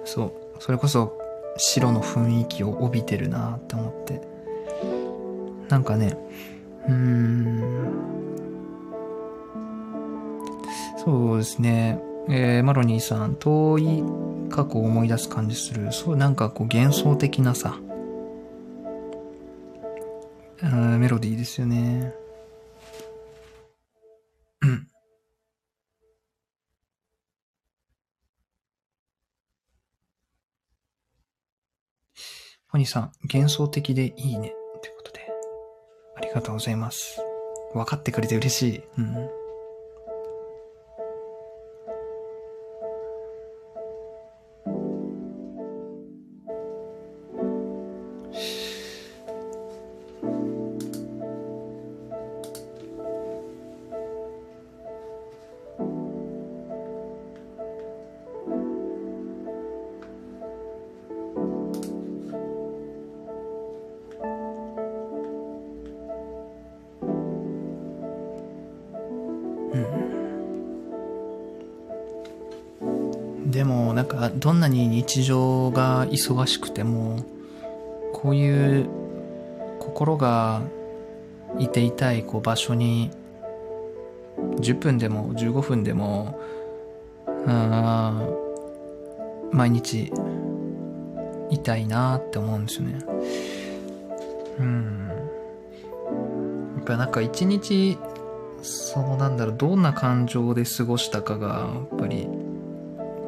[0.04, 1.18] そう、それこそ
[1.56, 4.20] 白の雰囲気を帯びてるなって思って。
[5.68, 6.16] なんかね、
[6.88, 7.62] うん。
[11.04, 12.00] そうですね。
[12.28, 14.04] えー、マロニーさん、遠い
[14.50, 15.92] 過去を思い出す感じする。
[15.92, 17.76] そう、なんかこう幻想的なさ、
[20.62, 22.14] メロディーですよね。
[24.60, 24.86] うん。
[32.68, 34.54] ホニーさん、幻想的でいいね。
[36.32, 37.20] ありがとうございます。
[37.74, 38.82] 分かってくれて嬉しい。
[38.98, 39.41] うん。
[75.12, 77.22] 日常が忙しくても
[78.14, 78.88] こういう
[79.78, 80.62] 心が
[81.58, 83.10] いていたいこう場所に
[84.38, 86.40] 10分でも15分でも
[87.46, 88.26] あ
[89.52, 90.10] 毎日
[91.50, 92.98] いたいなって思うんですよね。
[94.60, 95.08] うん。
[96.76, 97.98] やっぱなんか一日
[98.62, 102.26] そうなんだろうどんな感情で過ごしたかがやっぱり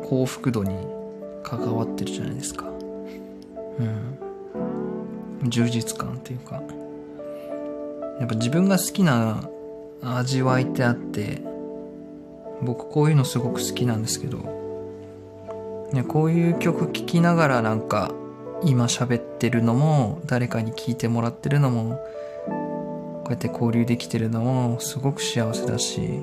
[0.09, 1.04] 幸福度に
[1.45, 2.64] 関わってるじゃないですか。
[2.64, 5.49] うん。
[5.49, 6.62] 充実感っていうか。
[8.18, 9.49] やっぱ自分が好きな
[10.03, 11.42] 味わいってあって、
[12.62, 14.38] 僕こういうのすごく好きなんですけど、
[15.92, 18.12] ね、こういう曲聴きながらなんか
[18.64, 22.01] 今喋ってるのも誰かに聞いてもらってるのも
[22.47, 26.22] こうやって交流できてるのもすごく幸せだし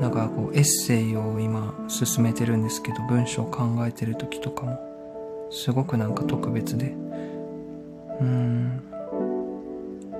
[0.00, 6.88] なんかこうエッセイを今進めてるんですけど文章を考えてる時とかもすごくなんか特別で。
[6.88, 8.82] うーん。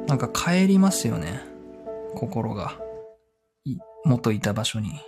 [0.06, 1.40] なんか帰りますよね。
[2.14, 2.78] 心が。
[4.04, 5.00] 元いた場所に。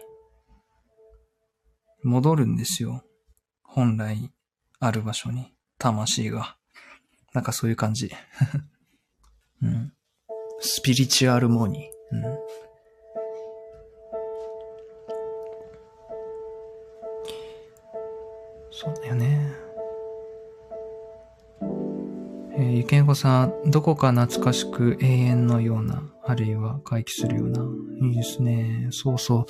[2.02, 3.04] 戻るんですよ。
[3.62, 4.30] 本来
[4.80, 5.54] ある場所に。
[5.78, 6.56] 魂が。
[7.32, 8.10] なんかそういう感じ。
[9.62, 9.92] うん。
[10.60, 12.16] スピリチュアルモニー。
[12.16, 12.38] うん。
[18.88, 19.52] そうだよね。
[22.56, 27.62] えー、ゆけんこさん、どこか懐かしく永遠のような、あるいは回帰するような。
[28.08, 28.88] いいですね。
[28.90, 29.46] そうそ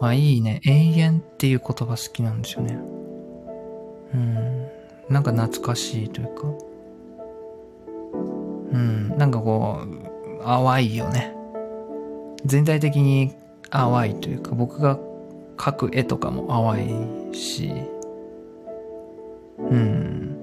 [0.00, 0.04] う。
[0.04, 0.60] あ、いいね。
[0.64, 2.78] 永遠っていう言葉好きなんですよね。
[4.14, 4.66] うん。
[5.08, 6.42] なんか懐かしいというか。
[8.72, 9.18] うん。
[9.18, 9.80] なんかこ
[10.40, 11.34] う、淡いよね。
[12.46, 13.34] 全体的に
[13.68, 14.98] 淡いというか、僕が
[15.56, 17.70] 描く絵とかも淡いし、
[19.68, 20.36] うん。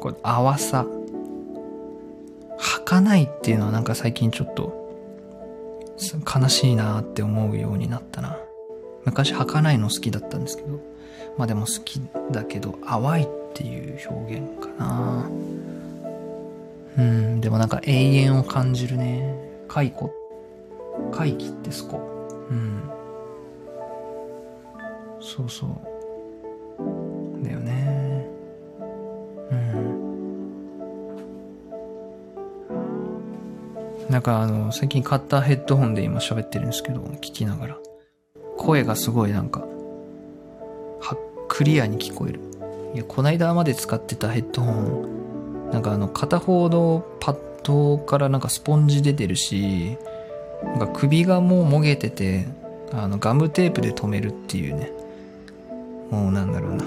[0.00, 0.86] これ、淡さ。
[2.58, 4.80] 儚いっていうのはなんか最近ちょっと、
[6.34, 8.38] 悲しいなって思うようになったな。
[9.04, 10.80] 昔儚いの好きだったんですけど、
[11.36, 12.00] まあでも好き
[12.32, 15.30] だけど、淡いっていう表現かな。
[16.98, 19.34] うん、でもなんか永遠を感じるね。
[19.68, 20.12] 解雇。
[21.12, 22.00] 回帰ってすこ。
[22.50, 22.82] うん。
[25.20, 25.99] そうそう。
[34.10, 37.78] なんかあの、最近買ったヘッドホンで今喋ってるんですけど、聞きながら。
[38.58, 41.16] 声がすごいなんか、は、
[41.48, 42.40] クリアに聞こえる。
[42.92, 49.96] いや、こないだまで使ってたヘッドホン、なんかあの、片方のパッドからなんかスポンジ出てるし、
[50.64, 52.48] なんか首がもうもげてて、
[52.92, 54.90] あの、ガムテープで留めるっていうね。
[56.10, 56.84] もうなんだろうな。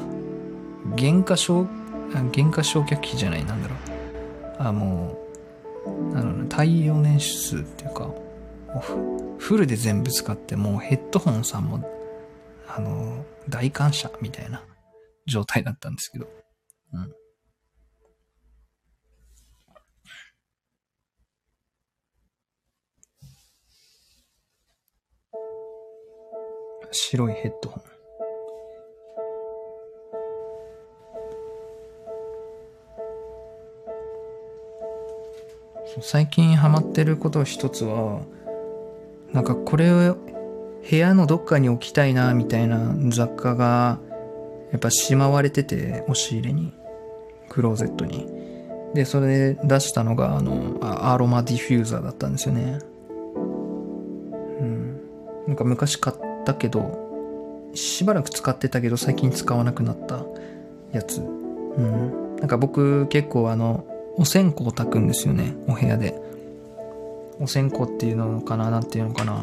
[0.98, 1.66] 原価償、
[2.12, 4.68] 原価償却費じゃない、なんだろう。
[4.68, 5.23] あ、もう、
[5.86, 5.90] あ
[6.24, 8.10] の、太陽年数っていうか、
[9.38, 11.84] フルで全部使ってもうヘッドホンさんも、
[12.68, 14.64] あの、大感謝みたいな
[15.28, 16.28] 状態だったんですけど。
[16.94, 17.14] うん。
[26.92, 27.93] 白いヘッドホン。
[36.02, 38.22] 最近ハマってること一つは、
[39.32, 40.18] なんかこれを
[40.90, 44.00] 部屋のどっかに置きたいな、みたいな雑貨が、
[44.72, 46.74] やっぱしまわれてて、押し入れに。
[47.50, 48.28] クローゼットに。
[48.94, 52.80] で、それで出したのが、あの、アロマディフューザーだったんですよね。
[54.60, 55.02] うん。
[55.48, 60.26] なんか昔買ったけど、しばらく使ってたけど、最近使わなくなった
[60.92, 61.22] やつ。
[61.22, 62.36] うん。
[62.38, 63.86] なんか僕結構あの、
[64.18, 66.14] お線香を炊くんですよね、お部屋で。
[67.40, 69.42] お線香っていうのかななんていうのかな。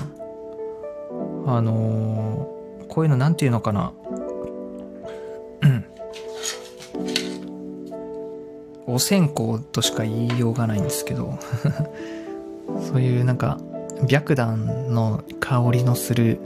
[1.47, 3.93] あのー、こういうのなんていうのかな。
[8.87, 11.39] お線香としか言いようがないんですけど。
[12.93, 13.59] そういうなんか
[14.09, 16.39] 白檀の香りのする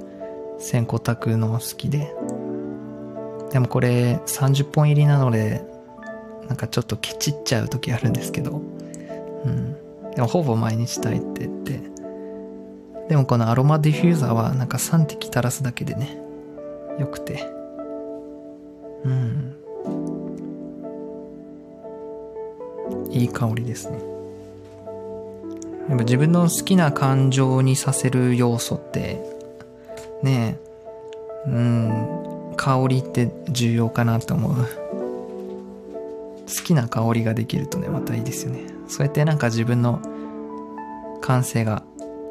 [0.59, 2.14] 線香炊くの好きで。
[3.51, 5.62] でもこれ30本入りなので
[6.49, 8.63] なんかちょっとケチっちゃう時あるんですけど、
[9.45, 9.77] うん。
[10.15, 11.81] でもほぼ毎日炊いてて、
[13.09, 16.19] でもこのアロマディフューザーはなんか3滴垂らすだけでね、
[16.99, 17.51] よくて、
[19.05, 19.55] うん。
[23.11, 23.99] いい香りですね。
[25.89, 29.23] やっぱ自分の好きな感情にさせる要素って、
[30.23, 30.59] ね
[31.47, 34.84] え、うん、香りって重要かなと思う。
[36.47, 38.61] 好きな香りができるとね、またいいですよね。
[38.89, 40.01] そうやってなんか自分の
[41.21, 41.85] 感性が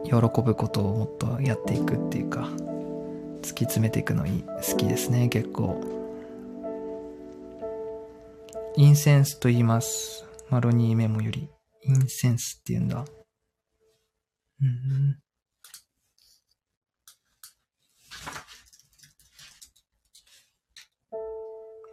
[0.03, 2.41] 喜ぶことをもっとやっていくっていうか、
[3.41, 5.81] 突き詰めていくのい好きですね、結構。
[8.75, 10.25] インセンスと言います。
[10.49, 11.49] マロニーメモより。
[11.83, 13.05] インセンスって言うんだ。
[14.61, 15.19] うん。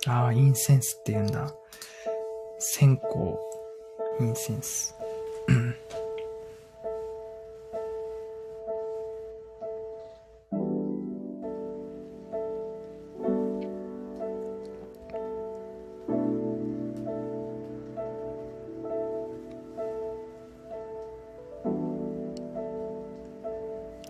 [0.06, 1.52] ああ、インセンスって言うんだ。
[2.62, 3.06] 線香、
[4.20, 4.94] インセンス。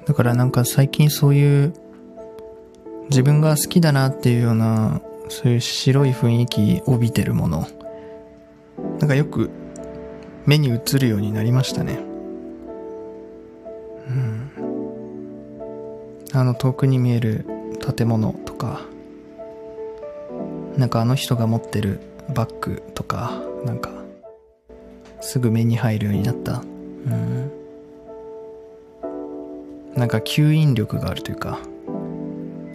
[0.07, 1.73] だからなんか最近そういう
[3.11, 7.69] 自分が好きだなっていうようなそういう白い雰囲気帯びてるもの
[9.01, 9.51] なんかよく
[10.45, 11.99] 目に映るようになりましたね。
[14.09, 14.51] うん。
[16.33, 17.47] あの遠くに見える
[17.97, 18.83] 建物とか
[20.77, 22.01] なんかあの人が持ってる
[22.33, 23.33] バッグとか
[23.65, 23.91] なんか
[25.21, 26.63] すぐ目に入るようになった。
[27.07, 27.51] うん。
[29.95, 31.59] なんか吸引力があるというか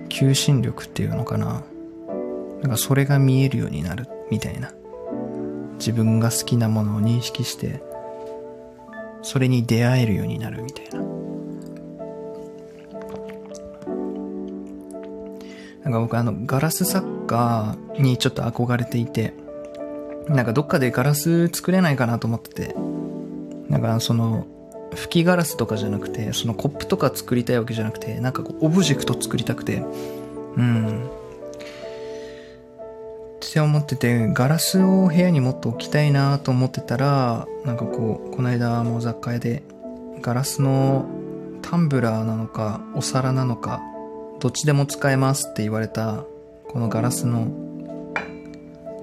[0.10, 1.64] 求心力っていうのかな。
[2.62, 4.72] なんかそれが見えるようになるみたいな。
[5.78, 7.82] 自分が好きなものを認識して
[9.22, 11.06] それに出会えるようになるみたいな。
[15.84, 19.36] なんか僕あのガラス作家にちょっと憧れていて
[20.28, 22.76] なんかどっかでガラス作れないかなと思ってて
[23.70, 24.48] なんかその
[24.96, 29.84] 吹きガラスとかじゃなくてそのコップとか作りたいわけじゃなくてなんかこうオブジェクト作りたくて
[30.58, 31.10] うん。
[33.56, 39.64] って思っててガラスを部屋にもっと置きたいなと思ってたらなんかこうこの間も雑貨屋で
[40.20, 41.06] ガラスの
[41.62, 43.82] タンブラーなのかお皿なのか
[44.42, 46.26] どっちでも使えますって言われた
[46.68, 47.48] このガラスの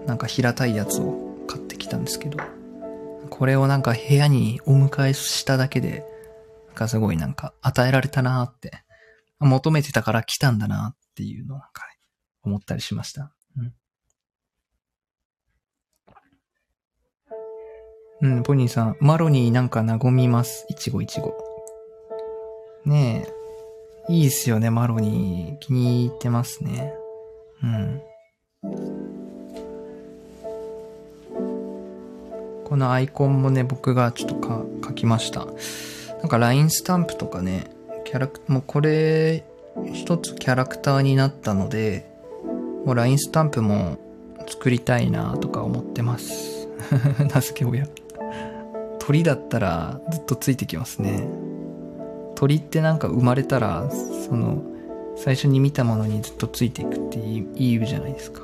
[0.04, 2.36] なんか平たいやつを買ってきたんですけど
[3.30, 6.04] これをなんか部屋にお迎えしただけで
[6.66, 8.84] なんかすごいなんか与えられたなって
[9.38, 11.60] 求めてたから来たんだなっていうのを
[12.42, 13.32] 思ったりしました。
[13.56, 13.72] うん。
[18.22, 20.64] うん、ポニーさん、マロニーなんか和みます。
[20.68, 21.34] いちごいちご。
[22.84, 23.26] ね
[24.08, 24.12] え。
[24.12, 25.58] いいっすよね、マロニー。
[25.58, 26.94] 気に入ってますね。
[27.64, 28.02] うん。
[32.64, 35.46] このアイコンもね、僕がちょっとか書きました。
[36.20, 37.72] なんか LINE スタンプとかね、
[38.04, 39.44] キャラク、もうこれ
[39.92, 42.08] 一つキャラクターになったので、
[42.86, 43.98] もう LINE スタンプも
[44.46, 46.68] 作りたいなとか思ってます。
[47.18, 47.88] 名付け親。
[49.04, 51.28] 鳥だったらずっとついてきますね。
[52.36, 54.62] 鳥ってなんか生まれたら、その、
[55.16, 57.48] 最初に見たものにずっとついていくっていい
[57.78, 58.42] 言うじゃないですか。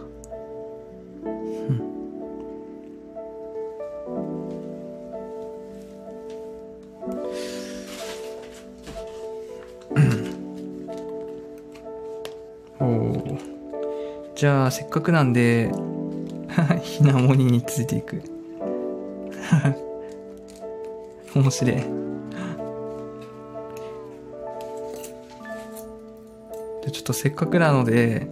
[14.34, 15.70] じゃあ、せっかくなんで、
[16.82, 18.22] ひなもにについていく。
[21.34, 21.74] 面白い。
[21.74, 21.82] で、
[26.90, 28.28] ちょっとせっかくなので、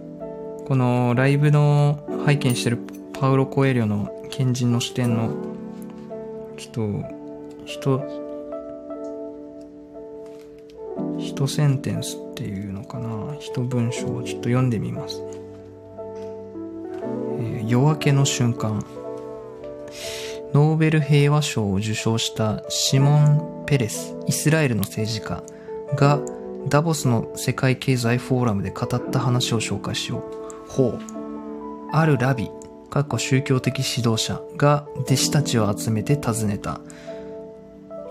[0.65, 2.79] このライブの拝見してる
[3.13, 5.29] パウロ・コエリョの賢人の視点の、
[6.57, 7.03] ちょっと、
[7.65, 8.01] 人、
[11.17, 13.35] 一センテンスっていうのかな？
[13.39, 15.27] 一文章をちょっと読んでみますね。
[17.67, 18.83] 夜明けの瞬間
[20.53, 25.43] ノーベル平和賞を受賞したシモン・ペレスイスラエルの政治家
[25.95, 26.21] が
[26.69, 30.69] ダボスの世界経済フォーラムで語った話を紹介しよう。
[30.69, 30.99] ほう。
[31.91, 32.49] あるラビ、
[32.89, 36.81] かっこ宗教的指導者が弟子たちを集めて尋ねた。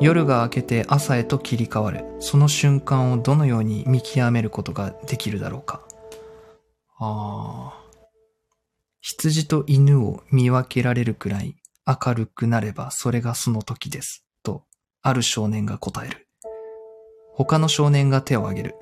[0.01, 2.05] 夜が明けて朝へと切り替わる。
[2.20, 5.82] その瞬間をどのように見極めることができるだろうか。
[6.99, 7.82] ああ。
[9.01, 11.57] 羊と犬を見分けられるくらい
[11.87, 14.24] 明るくなればそれがその時です。
[14.43, 14.64] と、
[15.03, 16.26] ある少年が答える。
[17.32, 18.74] 他の少年が手を挙げる。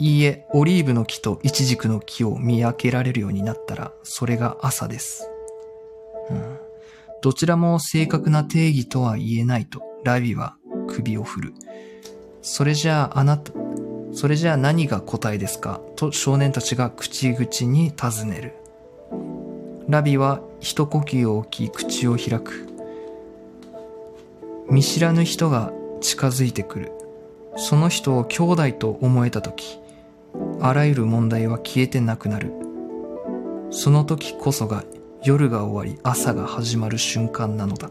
[0.00, 5.28] いいえ、オリーブの木とイチジクの木を見分けられるようになったら、それが朝です。
[6.30, 6.58] うん、
[7.20, 10.56] どちらも正確な定義とは言えないと、ラビは
[10.86, 11.54] 首を振る。
[12.42, 13.52] それじゃああなた、
[14.12, 15.80] それじゃあ何が答えですか？
[15.96, 18.54] と少年たちが口々に尋ねる。
[19.88, 22.68] ラビは一呼吸を置き口を開く。
[24.68, 25.72] 見知らぬ人が
[26.02, 26.92] 近づいてくる。
[27.56, 29.80] その人を兄弟と思えた時、
[30.60, 32.52] あらゆる問題は消えてなくなる。
[33.70, 34.84] その時こそが
[35.22, 37.88] 夜が終わり朝が始まる瞬間なのだ。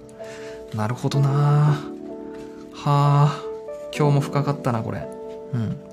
[0.75, 1.81] なるほどなは
[2.85, 3.41] あ、
[3.91, 5.07] 今日も深かったな、これ。
[5.51, 5.86] うん。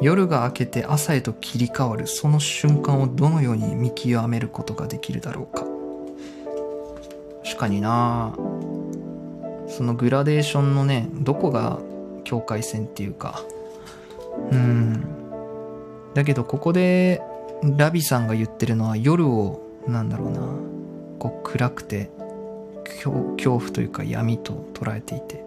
[0.00, 2.06] 夜が明けて朝へと切り替わる。
[2.06, 5.64] その瞬間をどのように見極めることができるだろうか。
[7.44, 8.34] 確かにな。
[9.68, 11.78] そのグラデーションのねどこが
[12.24, 13.42] 境界線っていうか。
[14.50, 15.04] うん。
[16.14, 17.22] だけどここで
[17.62, 20.40] ラビさんが言ってるのは夜をなんだろうな。
[21.18, 22.10] こう暗くて
[22.84, 23.12] 恐
[23.58, 25.42] 怖というか闇と捉えていて。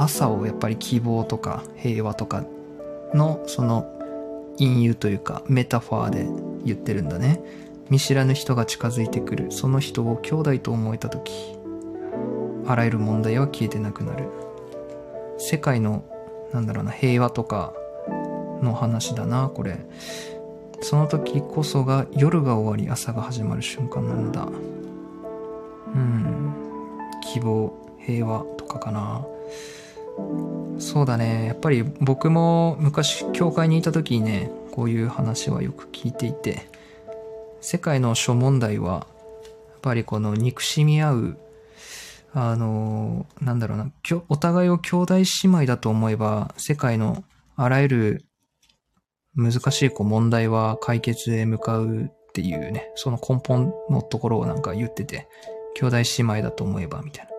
[0.00, 2.44] 朝をやっぱり希望とか平和とか
[3.14, 3.94] のその
[4.58, 6.26] 隠喩というかメタファーで
[6.64, 7.40] 言ってるんだね。
[7.90, 9.50] 見知らぬ人が近づいてくる。
[9.50, 11.56] その人を兄弟と思えた時、
[12.66, 14.28] あらゆる問題は消えてなくなる。
[15.38, 16.04] 世界の、
[16.52, 17.72] なんだろうな、平和とか
[18.62, 19.78] の話だな、これ。
[20.80, 24.46] その時こそが夜が終わり朝が始まる瞬間なのだ。
[25.94, 26.52] うん。
[27.32, 29.26] 希望、平和とかかな。
[30.78, 31.46] そうだね。
[31.46, 36.68] やっぱり僕も昔教会にいた時にね、こういう話はよく聞いていて、
[37.60, 39.06] 世界の諸問題は、
[39.70, 41.38] やっぱりこの憎しみ合う、
[42.32, 43.90] あの、なんだろうな、
[44.28, 47.24] お互いを兄弟姉妹だと思えば、世界の
[47.56, 48.24] あらゆる
[49.34, 55.28] 難しいこう問題は解決へ向かうっていうね、その根本のところをなんか言ってて、
[55.74, 57.37] 兄弟姉妹だと思えばみたいな。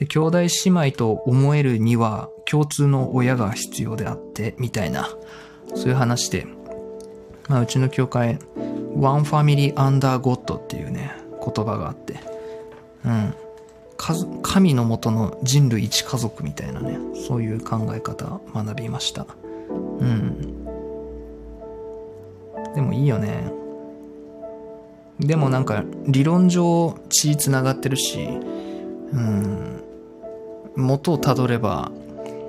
[0.00, 5.08] で、兄弟姉妹と思えるには共通の親が必要であって、みたいな、
[5.74, 6.46] そういう話で、
[7.48, 8.38] まあ、うちの教会、
[8.96, 11.12] One Family Under God っていうね、
[11.44, 12.16] 言葉があって、
[13.04, 13.34] うん。
[14.42, 16.98] 神のもとの人類一家族みたいなね、
[17.28, 19.26] そういう考え方学びました。
[19.68, 20.64] うん。
[22.74, 23.52] でもいいよね。
[25.18, 28.26] でもなんか理論上血繋がってるし、
[29.12, 29.79] うん。
[30.76, 31.90] 元をたどれば、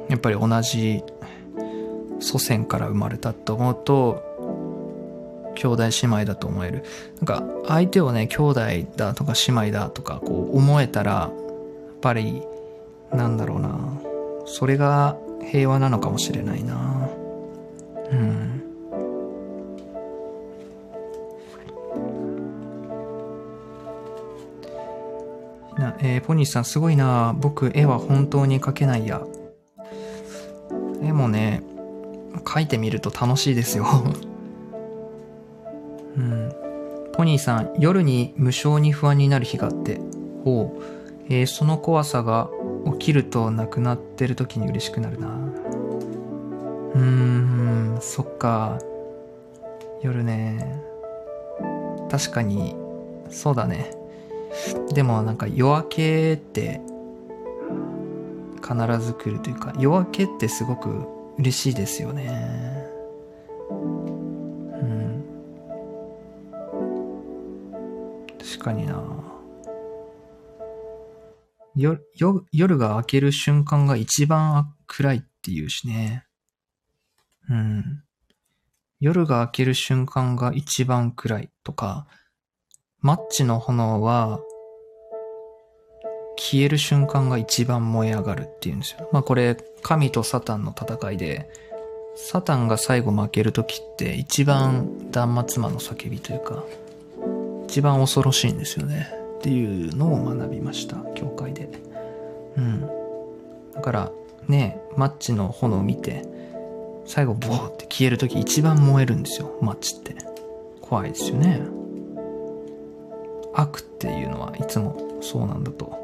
[0.09, 1.03] やっぱり同じ
[2.19, 4.23] 祖先から生まれたと思うと、
[5.55, 6.83] 兄弟姉妹だと思える。
[7.17, 8.61] なんか、相手をね、兄弟
[8.95, 12.41] だとか姉妹だとか、こう思えたら、やっぱり、
[13.11, 13.99] なんだろうな。
[14.45, 15.17] それが
[15.51, 17.09] 平和なのかもしれないな。
[18.11, 18.60] うん。
[25.77, 27.35] な、えー、ポニーさんすごいな。
[27.39, 29.21] 僕、絵は本当に描けないや。
[31.01, 31.63] 絵もね、
[32.43, 33.85] 描いてみると楽しいですよ。
[36.17, 36.51] うん。
[37.13, 39.99] ポニーさん、夜に無性に不安になる日があって。
[40.43, 40.81] ほう。
[41.29, 42.49] えー、その怖さが
[42.93, 45.27] 起きるとなくなってる時に嬉しくなるな。
[46.93, 48.79] うーん、そっか。
[50.01, 50.81] 夜ね。
[52.09, 52.75] 確かに、
[53.29, 54.00] そうだね。
[54.93, 56.81] でもなんか夜明けって
[58.61, 62.85] 必ず来るというか夜明けってすごく嬉しいですよね
[63.69, 63.73] う
[64.83, 65.23] ん
[68.39, 69.21] 確かにな
[71.75, 76.25] よ、よ、夜が明ける瞬間が一番暗いっていうしね。
[77.49, 78.03] うん。
[78.99, 82.07] 夜が明ける瞬間が一番暗いとか、
[83.01, 84.39] マッチの炎は
[86.37, 89.09] 消える瞬間が一番燃え上がるっていうんですよ。
[89.11, 91.49] まあこれ、神とサタンの戦いで、
[92.15, 96.63] サタンが最後負ける時って一番断末魔の叫びというか、
[97.65, 99.11] 一番恐ろしいんですよね。
[99.39, 101.69] っていうのを学びました、教会で。
[102.55, 102.87] うん。
[103.73, 104.11] だから、
[104.47, 106.23] ね、マッチの炎を見て、
[107.07, 110.15] 最後ボーって消える時一番燃えるんですよ、マッチって。
[110.81, 111.80] 怖いですよね。
[113.53, 115.99] 悪っていうのはいつもそうなんだと。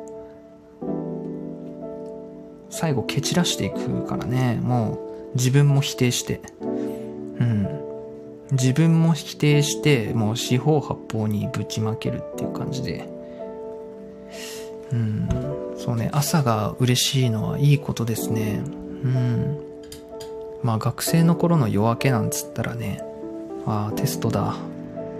[2.69, 4.99] 最後蹴散らしていくからね、も
[5.33, 6.41] う自分も否定して。
[6.61, 7.67] うん。
[8.51, 13.09] 自分も否定して、もう四方八方にぶちまけるっていう感じで。
[14.91, 15.29] うん。
[15.77, 18.61] そうね、朝が嬉しいのはいいことですね。
[19.03, 19.59] うん。
[20.63, 23.01] まあ学生の頃の夜明けなんつったらね、
[23.65, 24.55] ああ、テストだ、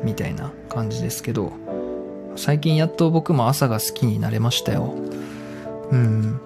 [0.04, 1.52] みたいな感じですけど、
[2.38, 4.94] 最近やっと僕も朝が好きになれましたよ。
[5.92, 6.40] うん。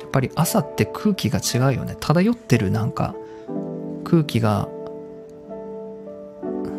[0.00, 1.96] やっぱり朝って空気が違うよね。
[1.98, 3.14] 漂ってるなんか
[4.04, 4.68] 空気が、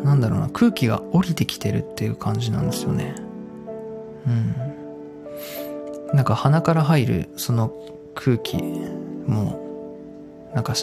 [0.04, 3.14] なんだろうな、空気が降りてきてるっていう感じなんですよね。
[4.26, 4.54] うん。
[6.14, 7.72] なんか鼻から入るその
[8.14, 8.56] 空気
[9.26, 9.60] も、
[10.54, 10.74] なんか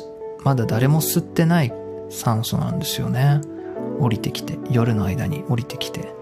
[0.43, 1.73] まだ誰も吸ってない
[2.09, 3.41] 酸素なんですよね。
[3.99, 6.13] 降りてきて、夜の間に降りてきて。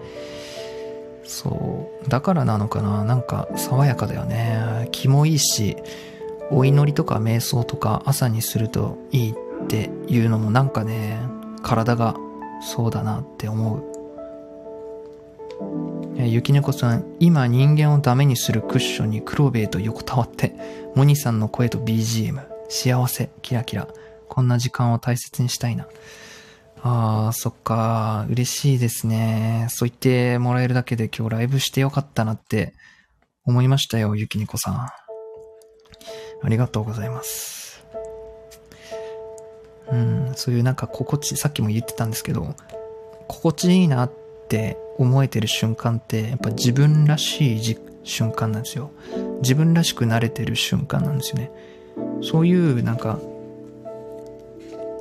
[1.24, 2.08] そう。
[2.08, 4.88] だからなのかななんか爽やかだよね。
[4.92, 5.76] 気もいいし、
[6.50, 9.34] お祈りとか瞑想とか朝にするといいっ
[9.68, 11.18] ていうのもなんかね、
[11.62, 12.16] 体が
[12.60, 13.92] そうだなって思う。
[16.18, 20.54] ゆきねこさん、今人間をダメにするクッションにクローベイと横たわって、
[20.94, 23.88] モニさんの声と BGM、幸せ、キラキラ、
[24.28, 25.88] こんな時間を大切にしたいな。
[26.84, 28.26] ああ、そっか。
[28.28, 29.68] 嬉しいですね。
[29.70, 32.74] そう言ってもらえるだけで今日ライブしてよかったなって
[33.44, 34.74] 思いましたよ、ゆきにこさん。
[34.74, 37.84] ありがとうございます。
[39.92, 42.56] うん、そういうなんか心地、さっきも言ってたんですけど、
[43.28, 44.12] 心地いいなっ
[44.48, 48.90] て思えてる瞬間って、やっぱ自分らしいじ瞬間なんですよ。
[49.42, 51.52] 自分らしくなれてる瞬間なんですよね。
[52.22, 53.20] そういうなんか、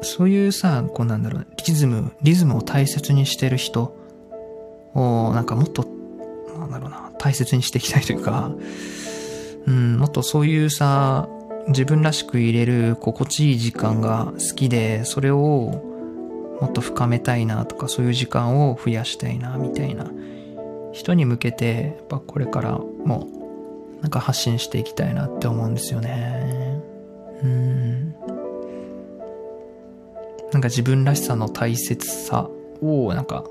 [0.01, 3.95] そういうさ、こうなんだろう、リズム、リズムを大切にしてる人
[4.93, 5.85] を、なんかもっと、
[6.57, 8.51] なんだろうな、大切にしていきたいというか、
[9.67, 11.29] うん、もっとそういうさ、
[11.67, 15.83] 自分らしく入れる心地いい時間が好きで、それを
[16.59, 20.11] もっと深めたいなとか、そういう時間を増やしたいな、みたいな
[20.91, 23.27] 人に向けて、やっぱこれからも、
[24.01, 26.81] なんか発信していきたいなって思うんですよね。
[27.43, 27.70] うん。
[30.51, 32.49] なんか自分らしさの大切さ
[32.81, 33.43] を、なんか、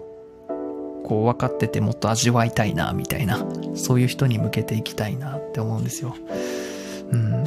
[1.04, 3.44] こう分かっててもっと味わいたいな、みたいな、
[3.74, 6.14] そういう人に向けていきたいなって思うんですよ。
[7.10, 7.44] うん。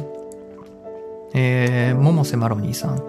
[1.34, 3.02] えー、桃瀬マロニーさん。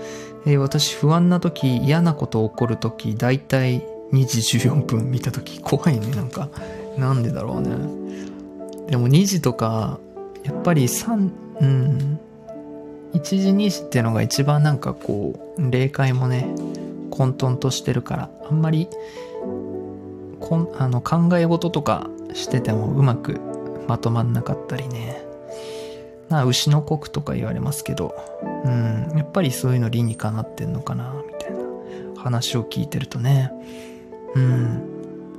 [0.47, 3.81] えー私不安な時、嫌なこと起こる時、だいたい
[4.13, 6.49] 2時14分見た時、怖いね、なんか。
[6.97, 7.71] なんでだろうね。
[8.87, 9.99] でも2時とか、
[10.43, 11.31] やっぱり3、
[11.61, 12.19] うん、
[13.15, 16.53] 1時2時っていうのが一番なんかこう、霊界もね、
[17.11, 18.89] 混沌としてるから、あんまり、
[20.41, 23.39] こんあの考え事とかしててもうまく
[23.87, 25.23] まとまんなかったりね。
[26.29, 28.15] な牛の国とか言われますけど、
[28.65, 33.51] うん、やっぱりそういうの理にかなってんのかな、みたいな話を聞いてるとね。
[34.33, 34.83] うん。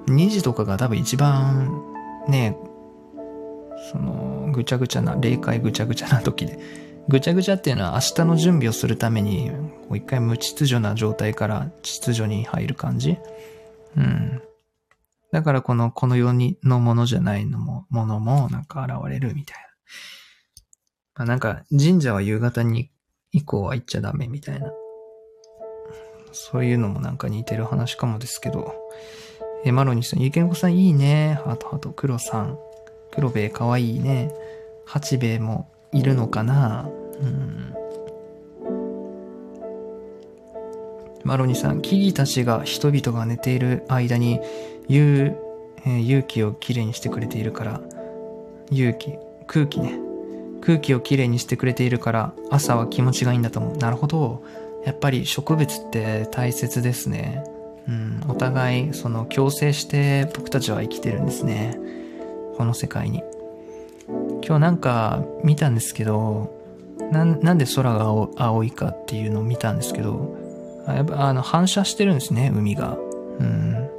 [0.06, 1.82] 2時とかが多分一番
[2.28, 2.56] ね、
[3.92, 6.85] その、ぐちゃぐちゃな、霊界ぐちゃぐちゃな時で。
[7.08, 13.16] ぐちゃぐちゃっていうのは明日の準備をするために、こう一回無秩序な状態から秩序に入る感じ？
[13.96, 14.42] うん。
[15.32, 19.62] だからこの、この世にのものじゃないのも、ものもなんか現れるみたいな。
[21.16, 22.90] まあ、なんか神社は夕方に
[23.32, 24.70] 以降は行っちゃダメみたいな。
[26.32, 28.74] そういうのもなんか似てる話かもですけど。
[29.64, 31.40] え、マロニさん、ゆけんこさんいいね。
[31.44, 31.90] ハートハート。
[31.90, 32.58] 黒さん。
[33.12, 34.30] 黒兵衛かわいいね。
[34.84, 36.88] 八兵衛もいるのかな？
[37.20, 37.74] うん。
[41.24, 44.40] マロニさん、木々たちが人々が寝ている間に、
[44.88, 45.36] 勇、
[45.84, 47.80] えー勇気をきれいにしてくれているから、
[48.70, 49.14] 勇気、
[49.46, 49.98] 空気ね。
[50.60, 53.76] 空気をきれいにしてくれているから、朝は気持ちがいいんだと思う。
[53.76, 54.44] なるほど。
[54.84, 57.44] やっぱり植物って大切ですね。
[57.88, 61.78] うん、お互い、その、共生して僕たちは生きてるんですね。
[62.56, 63.22] この世界に。
[64.08, 66.54] 今日なんか見たんですけど、
[67.12, 68.04] ななんで空が
[68.36, 70.36] 青いかっていうのを見たんですけど、
[70.86, 72.96] やっぱあの反射してるんですね、海が。
[73.40, 73.90] うん。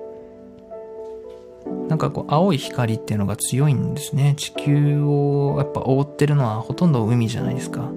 [1.89, 4.35] なんかこう、青い光っていうのが強いんですね。
[4.37, 7.89] 地球をやっぱ覆ってるのはほとんど海じゃないですか。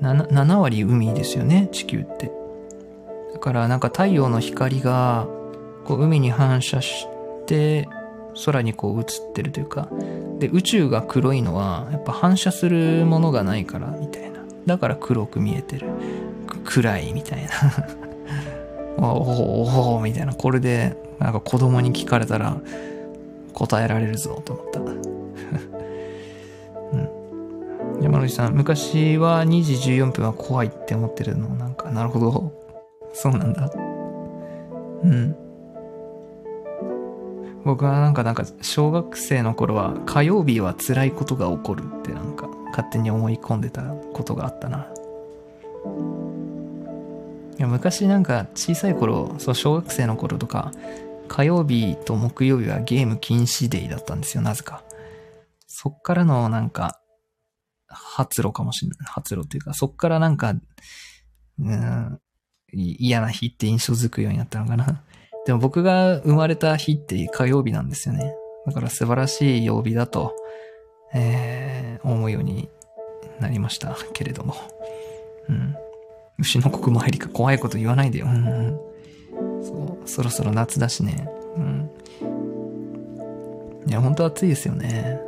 [0.00, 2.30] 7, 7割海ですよね、地球って。
[3.32, 5.26] だからなんか太陽の光が
[5.84, 7.06] こう海に反射し
[7.46, 7.88] て
[8.44, 9.88] 空にこう映ってるというか、
[10.38, 14.38] で、宇宙が黒いのはやっぱ反射するものがないからみたいな。
[14.66, 15.88] だから黒く見えてる。
[16.64, 17.50] 暗いみたいな。
[18.98, 20.34] おおおおみたいな。
[20.34, 22.56] これでなんか子供に聞かれたら
[23.54, 24.80] 答えられるぞと思った。
[26.92, 28.02] うん。
[28.02, 32.52] 山口さん、昔は2時14分は怖いって思ってるのなんか、なるほど。
[33.12, 33.70] そうなんだ。
[35.02, 35.47] うん。
[37.68, 44.90] 僕はなんか、なんか、小学生の頃は火曜日は辛いことが起こるってなんか、勝手に思い込んでたことがあったな。
[47.58, 50.72] いや昔なんか小さい頃、そう小学生の頃とか、
[51.28, 54.82] 火曜日と木曜日はゲーム禁止デイだったんですよ、なぜか。
[55.66, 57.02] そっからのなんか、
[57.86, 58.98] 発露かもしれない。
[59.08, 60.54] 発露っていうか、そっからなんか、
[61.58, 62.18] うん、
[62.72, 65.02] 嫌な日って印象づくようになったのかな。
[65.48, 68.34] でも僕が生まれた日って火曜日なんですよね。
[68.66, 70.36] だから素晴らしい曜日だと、
[71.14, 72.68] えー、思うように
[73.40, 74.54] なりましたけれども。
[75.48, 75.74] うん。
[76.38, 78.26] 牛の国参りか怖いこと言わないでよ。
[78.26, 79.64] うんうん。
[79.64, 81.26] そう、そろそろ夏だしね。
[81.56, 81.90] うん。
[83.86, 85.18] いや、本当暑いですよね。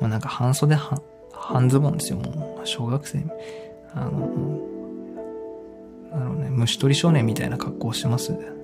[0.00, 2.66] もうなんか半袖半、半ズボンですよ、もう。
[2.66, 3.22] 小学生。
[3.92, 4.12] あの、
[6.10, 8.59] なるほどね、虫取り少年みたいな格好をしてます。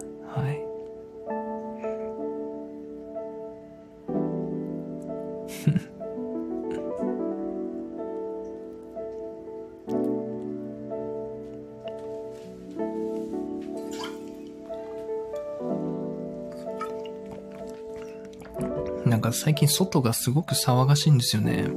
[19.46, 21.68] 最近外がすごく騒がしいんですよね。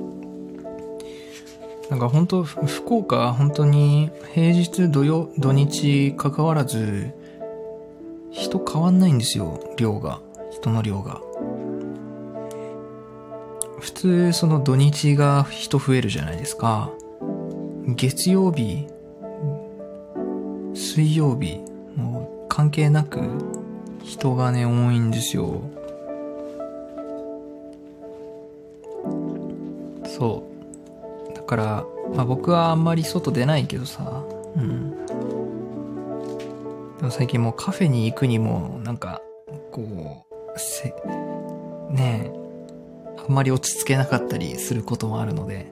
[1.92, 7.12] なんか本当福岡本当に平日土曜、土日関わらず、
[8.32, 10.20] 人変わんないんですよ、量が。
[10.50, 11.22] 人の量が。
[13.80, 16.90] 普通その土日が人増えるじゃないですか。
[17.86, 18.88] 月曜日、
[20.74, 21.62] 水曜日、
[21.96, 23.20] もう関係なく
[24.04, 25.62] 人がね、多いんですよ。
[30.20, 30.44] そ
[31.32, 31.34] う。
[31.34, 34.24] だから、まあ僕はあんまり外出ないけどさ、
[34.56, 34.92] うん。
[36.98, 39.22] でも最近もうカフェに行くにも、なんか、
[39.72, 40.94] こう、せ、
[41.90, 42.40] ねえ、
[43.26, 45.72] あんまり落ち着けなかったりすることもあるので、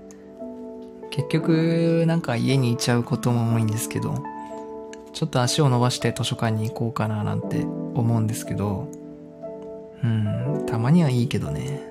[1.09, 4.15] 結局、なんか家にいちゃうことも多いんですけど、
[5.11, 8.87] ちょっと足を伸ばして図書館に行こうかななんて思うんですけど、
[10.03, 11.81] うん、たまにはいいけどね。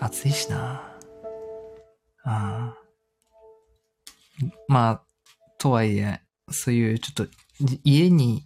[0.00, 0.87] 暑いしな。
[2.28, 2.78] あ。
[4.68, 5.02] まあ、
[5.58, 6.20] とはいえ、
[6.50, 7.26] そういうちょっと
[7.84, 8.44] 家に、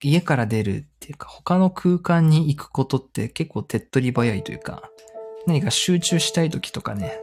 [0.00, 4.82] 家から出るっていうか他の空間に行くことって結構手っ取り早いというか、
[5.46, 7.18] 何か集中したい時とかね、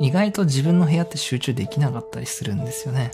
[0.00, 3.10] 意外と自分の部屋って集中できなかったりするんですよね。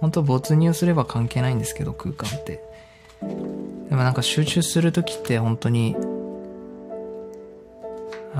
[0.00, 2.62] 本当没入すれば関係ないんですけど、空間って。
[3.88, 5.96] でもなんか集中するときって本当に、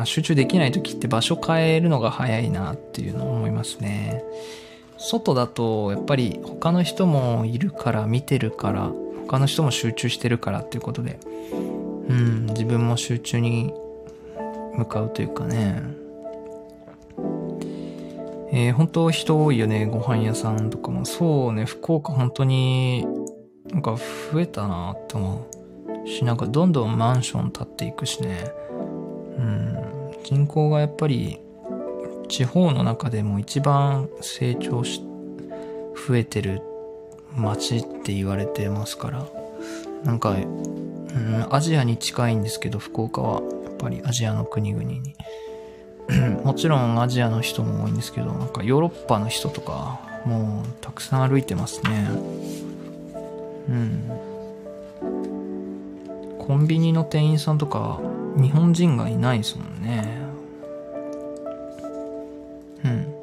[0.05, 4.22] 集中できないときって場所変えるのが早いなっていうのを思いますね。
[4.99, 8.90] 外だとやっぱり他の人もいるから見てるから
[9.26, 11.18] 他の人も集中してるからっていうことで
[12.09, 13.74] うん自分も集中に
[14.74, 15.82] 向かうというかね
[18.53, 19.86] えー、本当人多いよね。
[19.86, 21.05] ご飯屋さんとかも。
[21.05, 23.07] そうね、福岡本当に
[23.70, 23.97] なんか
[24.32, 25.47] 増えたなって思
[26.05, 28.51] うし、なんかどんどんマンション建っていくしね。
[29.38, 29.76] うん。
[30.27, 31.39] 人口がやっぱり
[32.29, 35.01] 地方の中でも一番成長し、
[36.09, 36.62] 増えてる
[37.37, 39.24] 街って言われてますから。
[40.03, 43.41] なんか、うん、アジアに近いんですけど、福岡は。
[43.41, 45.14] やっぱりアジアの国々に。
[46.43, 52.09] もちろんアジアの人も多いんですけど、なんかヨーロッパの人とか、もうたくさん歩いてますね。
[53.68, 54.11] うん。
[56.41, 58.01] コンビニの店員さんとか、
[58.37, 60.18] 日本人がいないですもんね。
[62.84, 63.16] うん。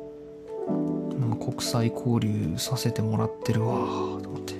[1.40, 3.76] 国際交流させてもらってるわ、
[4.22, 4.54] と思って。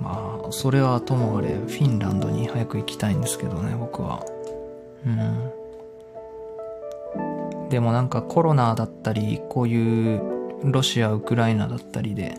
[0.00, 4.24] まあ、それはともあれ、フィンランドに早く行きたいんですけどね、僕は。
[5.06, 5.50] うん。
[7.68, 10.20] でもなんかコロナだったり、こういう
[10.64, 12.36] ロシア、ウクライナだったりで、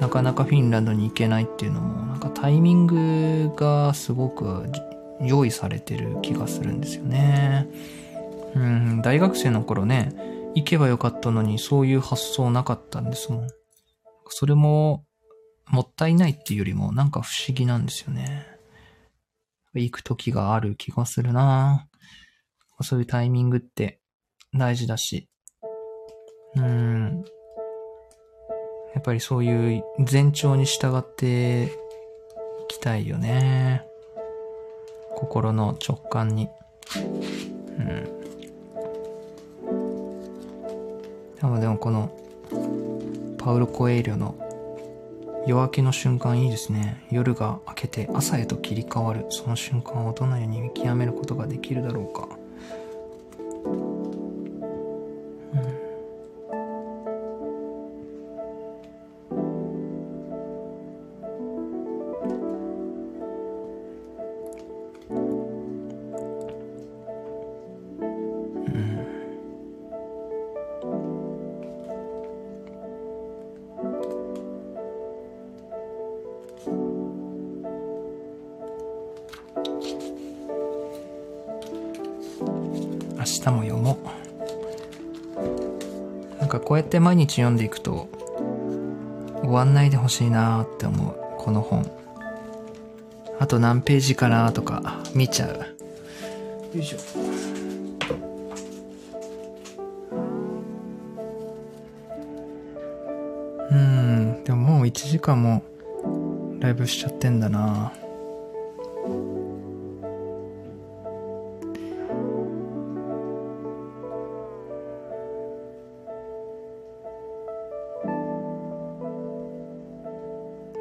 [0.00, 4.64] なかなかフィンランドに行けないっていうのも、なんかタイミングがすごく
[5.22, 7.68] 用意されてる気がするんですよね。
[8.54, 10.12] うん、大学生の頃ね、
[10.54, 13.48] 行けばよかったのにそういう発想なかったんですもん。
[14.28, 15.04] それも、
[15.68, 18.46] もったいないっていうよりもなんか不思議なんですよね。
[19.74, 21.86] 行く時がある気がするな
[22.80, 24.00] そういうタイミングって
[24.52, 25.28] 大事だし、
[26.56, 27.24] うん。
[28.94, 31.68] やっぱりそういう前兆に従ってい
[32.68, 33.89] きたいよね。
[35.20, 36.48] 心の直感に。
[37.78, 38.20] うん。
[41.40, 42.10] でもでもこの、
[43.38, 44.34] パウロ・コエイリョの
[45.46, 47.04] 夜明けの瞬間いいですね。
[47.10, 49.26] 夜が明けて朝へと切り替わる。
[49.28, 52.39] その瞬間をどのように見極めることができるだろうか。
[86.90, 88.08] って毎日読んでいくと
[89.42, 91.88] 終わんないでほしいなって思うこの本。
[93.38, 95.50] あと何ページかなとか見ちゃう。
[96.76, 96.98] よいしょ。
[103.70, 105.62] うんでももう1時間も
[106.58, 107.92] ライブしちゃってんだな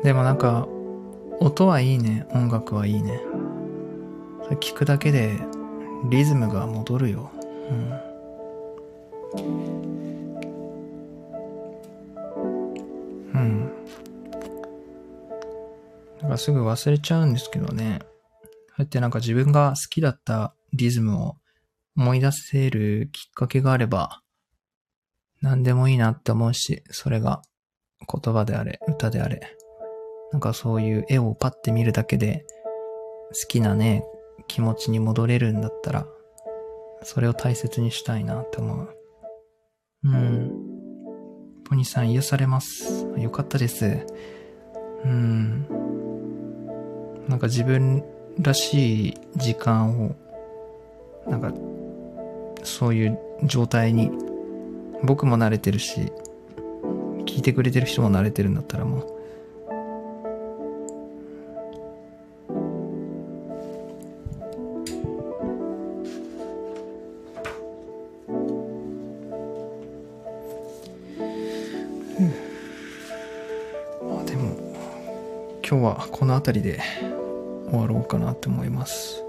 [0.10, 0.68] でもなんか、
[1.40, 2.26] 音はいいね。
[2.32, 3.22] 音楽はいいね。
[4.60, 5.38] 聞くだけで
[6.10, 7.30] リズムが戻るよ。
[7.70, 7.92] うん。
[13.36, 13.72] うん。
[16.24, 18.00] なんかすぐ忘れちゃうんですけどね。
[18.02, 18.10] そう
[18.80, 21.36] やってなんか自分が好きだったリズムを
[21.96, 24.24] 思い出せるきっかけがあれば、
[25.44, 27.44] 何でもいいなって思うし、それが
[28.12, 29.59] 言葉であれ、歌であれ。
[30.32, 32.46] なんかそういう絵をパッて見るだけで、
[33.30, 34.04] 好きなね、
[34.48, 36.08] 気持ちに戻れるんだったら、
[37.04, 38.96] それを大切にしたいなって思う。
[40.04, 40.52] うん。
[41.66, 43.08] ポニーさん癒されます。
[43.18, 44.06] よかったです。
[45.06, 45.68] うん。
[47.28, 48.04] なんか自分
[48.40, 50.16] らしい時間を、
[51.28, 51.54] なんか、
[52.64, 54.12] そういう状態に、
[55.04, 56.12] 僕も慣れてるし、
[57.26, 59.19] 聞いてくれてる人も慣れてるんだったらもう、
[76.20, 76.82] この辺りで
[77.70, 79.24] 終わろうかなって思います。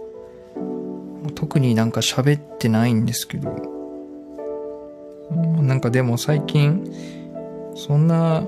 [1.37, 3.49] 特になんか喋ってないんですけど、
[5.63, 6.93] なんかでも最近、
[7.77, 8.45] そんな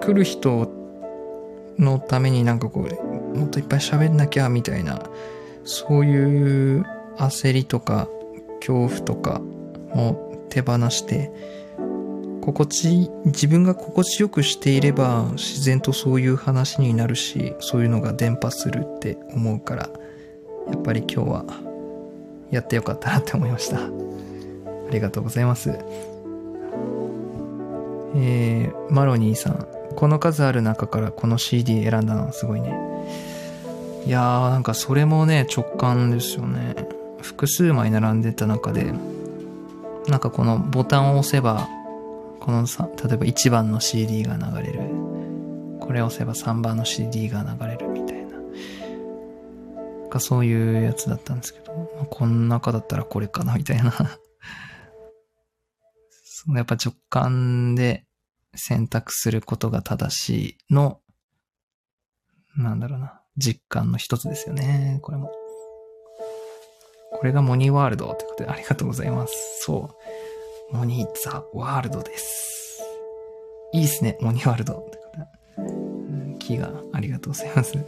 [0.00, 0.70] 来る人
[1.78, 5.02] のためになんかこう、もっといっぱい喋んなきゃみたいな、
[5.64, 6.84] そういう
[7.16, 8.08] 焦りとか
[8.60, 9.40] 恐怖とか
[9.94, 11.32] も手放して、
[12.44, 19.88] 心地、自分が心地よくしていれば自然とそういう話になるし、そういうのが伝播するって思うから、
[20.70, 21.44] やっぱり今日は
[22.50, 23.78] やってよかったなって思いました。
[23.78, 23.88] あ
[24.90, 25.70] りがとうございます。
[28.14, 29.66] えー、マロニーさん。
[29.96, 32.76] この数ある中からこの CD 選んだのはすごいね。
[34.04, 36.74] いやー、なんかそれもね、直感ですよね。
[37.22, 38.92] 複数枚並んでた中で、
[40.08, 41.70] なんかこのボタンを押せば、
[42.44, 44.80] このさ、例えば1番の CD が流れる。
[45.80, 48.36] これを押せば3番の CD が流れるみたいな。
[48.36, 53.92] なんかそういうやつだったんですけど、まあこの中だったらこれかなみたいな。
[56.22, 58.04] そのやっぱ直感で
[58.54, 61.00] 選択することが正しいの、
[62.58, 65.32] なんだろうな、実感の一つですよね、これも。
[67.10, 69.32] これがモニーワールドってことでありがとうございます。
[69.62, 70.03] そう。
[70.70, 72.82] モニーザワールドです。
[73.72, 75.04] いいっすね、モニワールドってこ
[75.56, 75.68] とで。
[75.68, 77.74] うんキーがありがとうございます。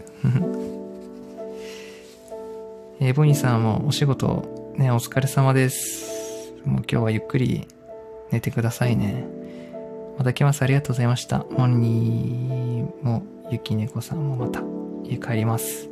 [3.00, 6.52] えーボニーさんもお仕事ね、お疲れ様です。
[6.64, 7.66] もう今日はゆっくり
[8.30, 9.24] 寝てくださいね。
[10.18, 10.62] また来ます。
[10.62, 11.44] ありがとうございました。
[11.50, 14.62] モニーも、ゆきねこさんもまた
[15.04, 15.88] 家帰ります。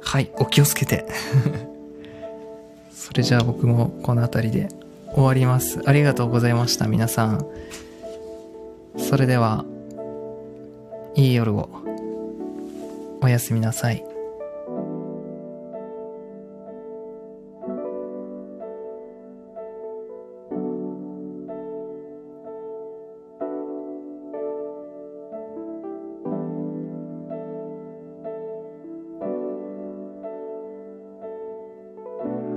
[0.00, 1.06] はい、お気をつけて。
[2.90, 4.68] それじゃあ僕もこの辺りで
[5.16, 5.80] 終わります。
[5.86, 7.46] ありがとうございました、皆さん。
[8.98, 9.64] それでは、
[11.14, 11.70] いい夜を。
[13.22, 14.05] おやすみなさい。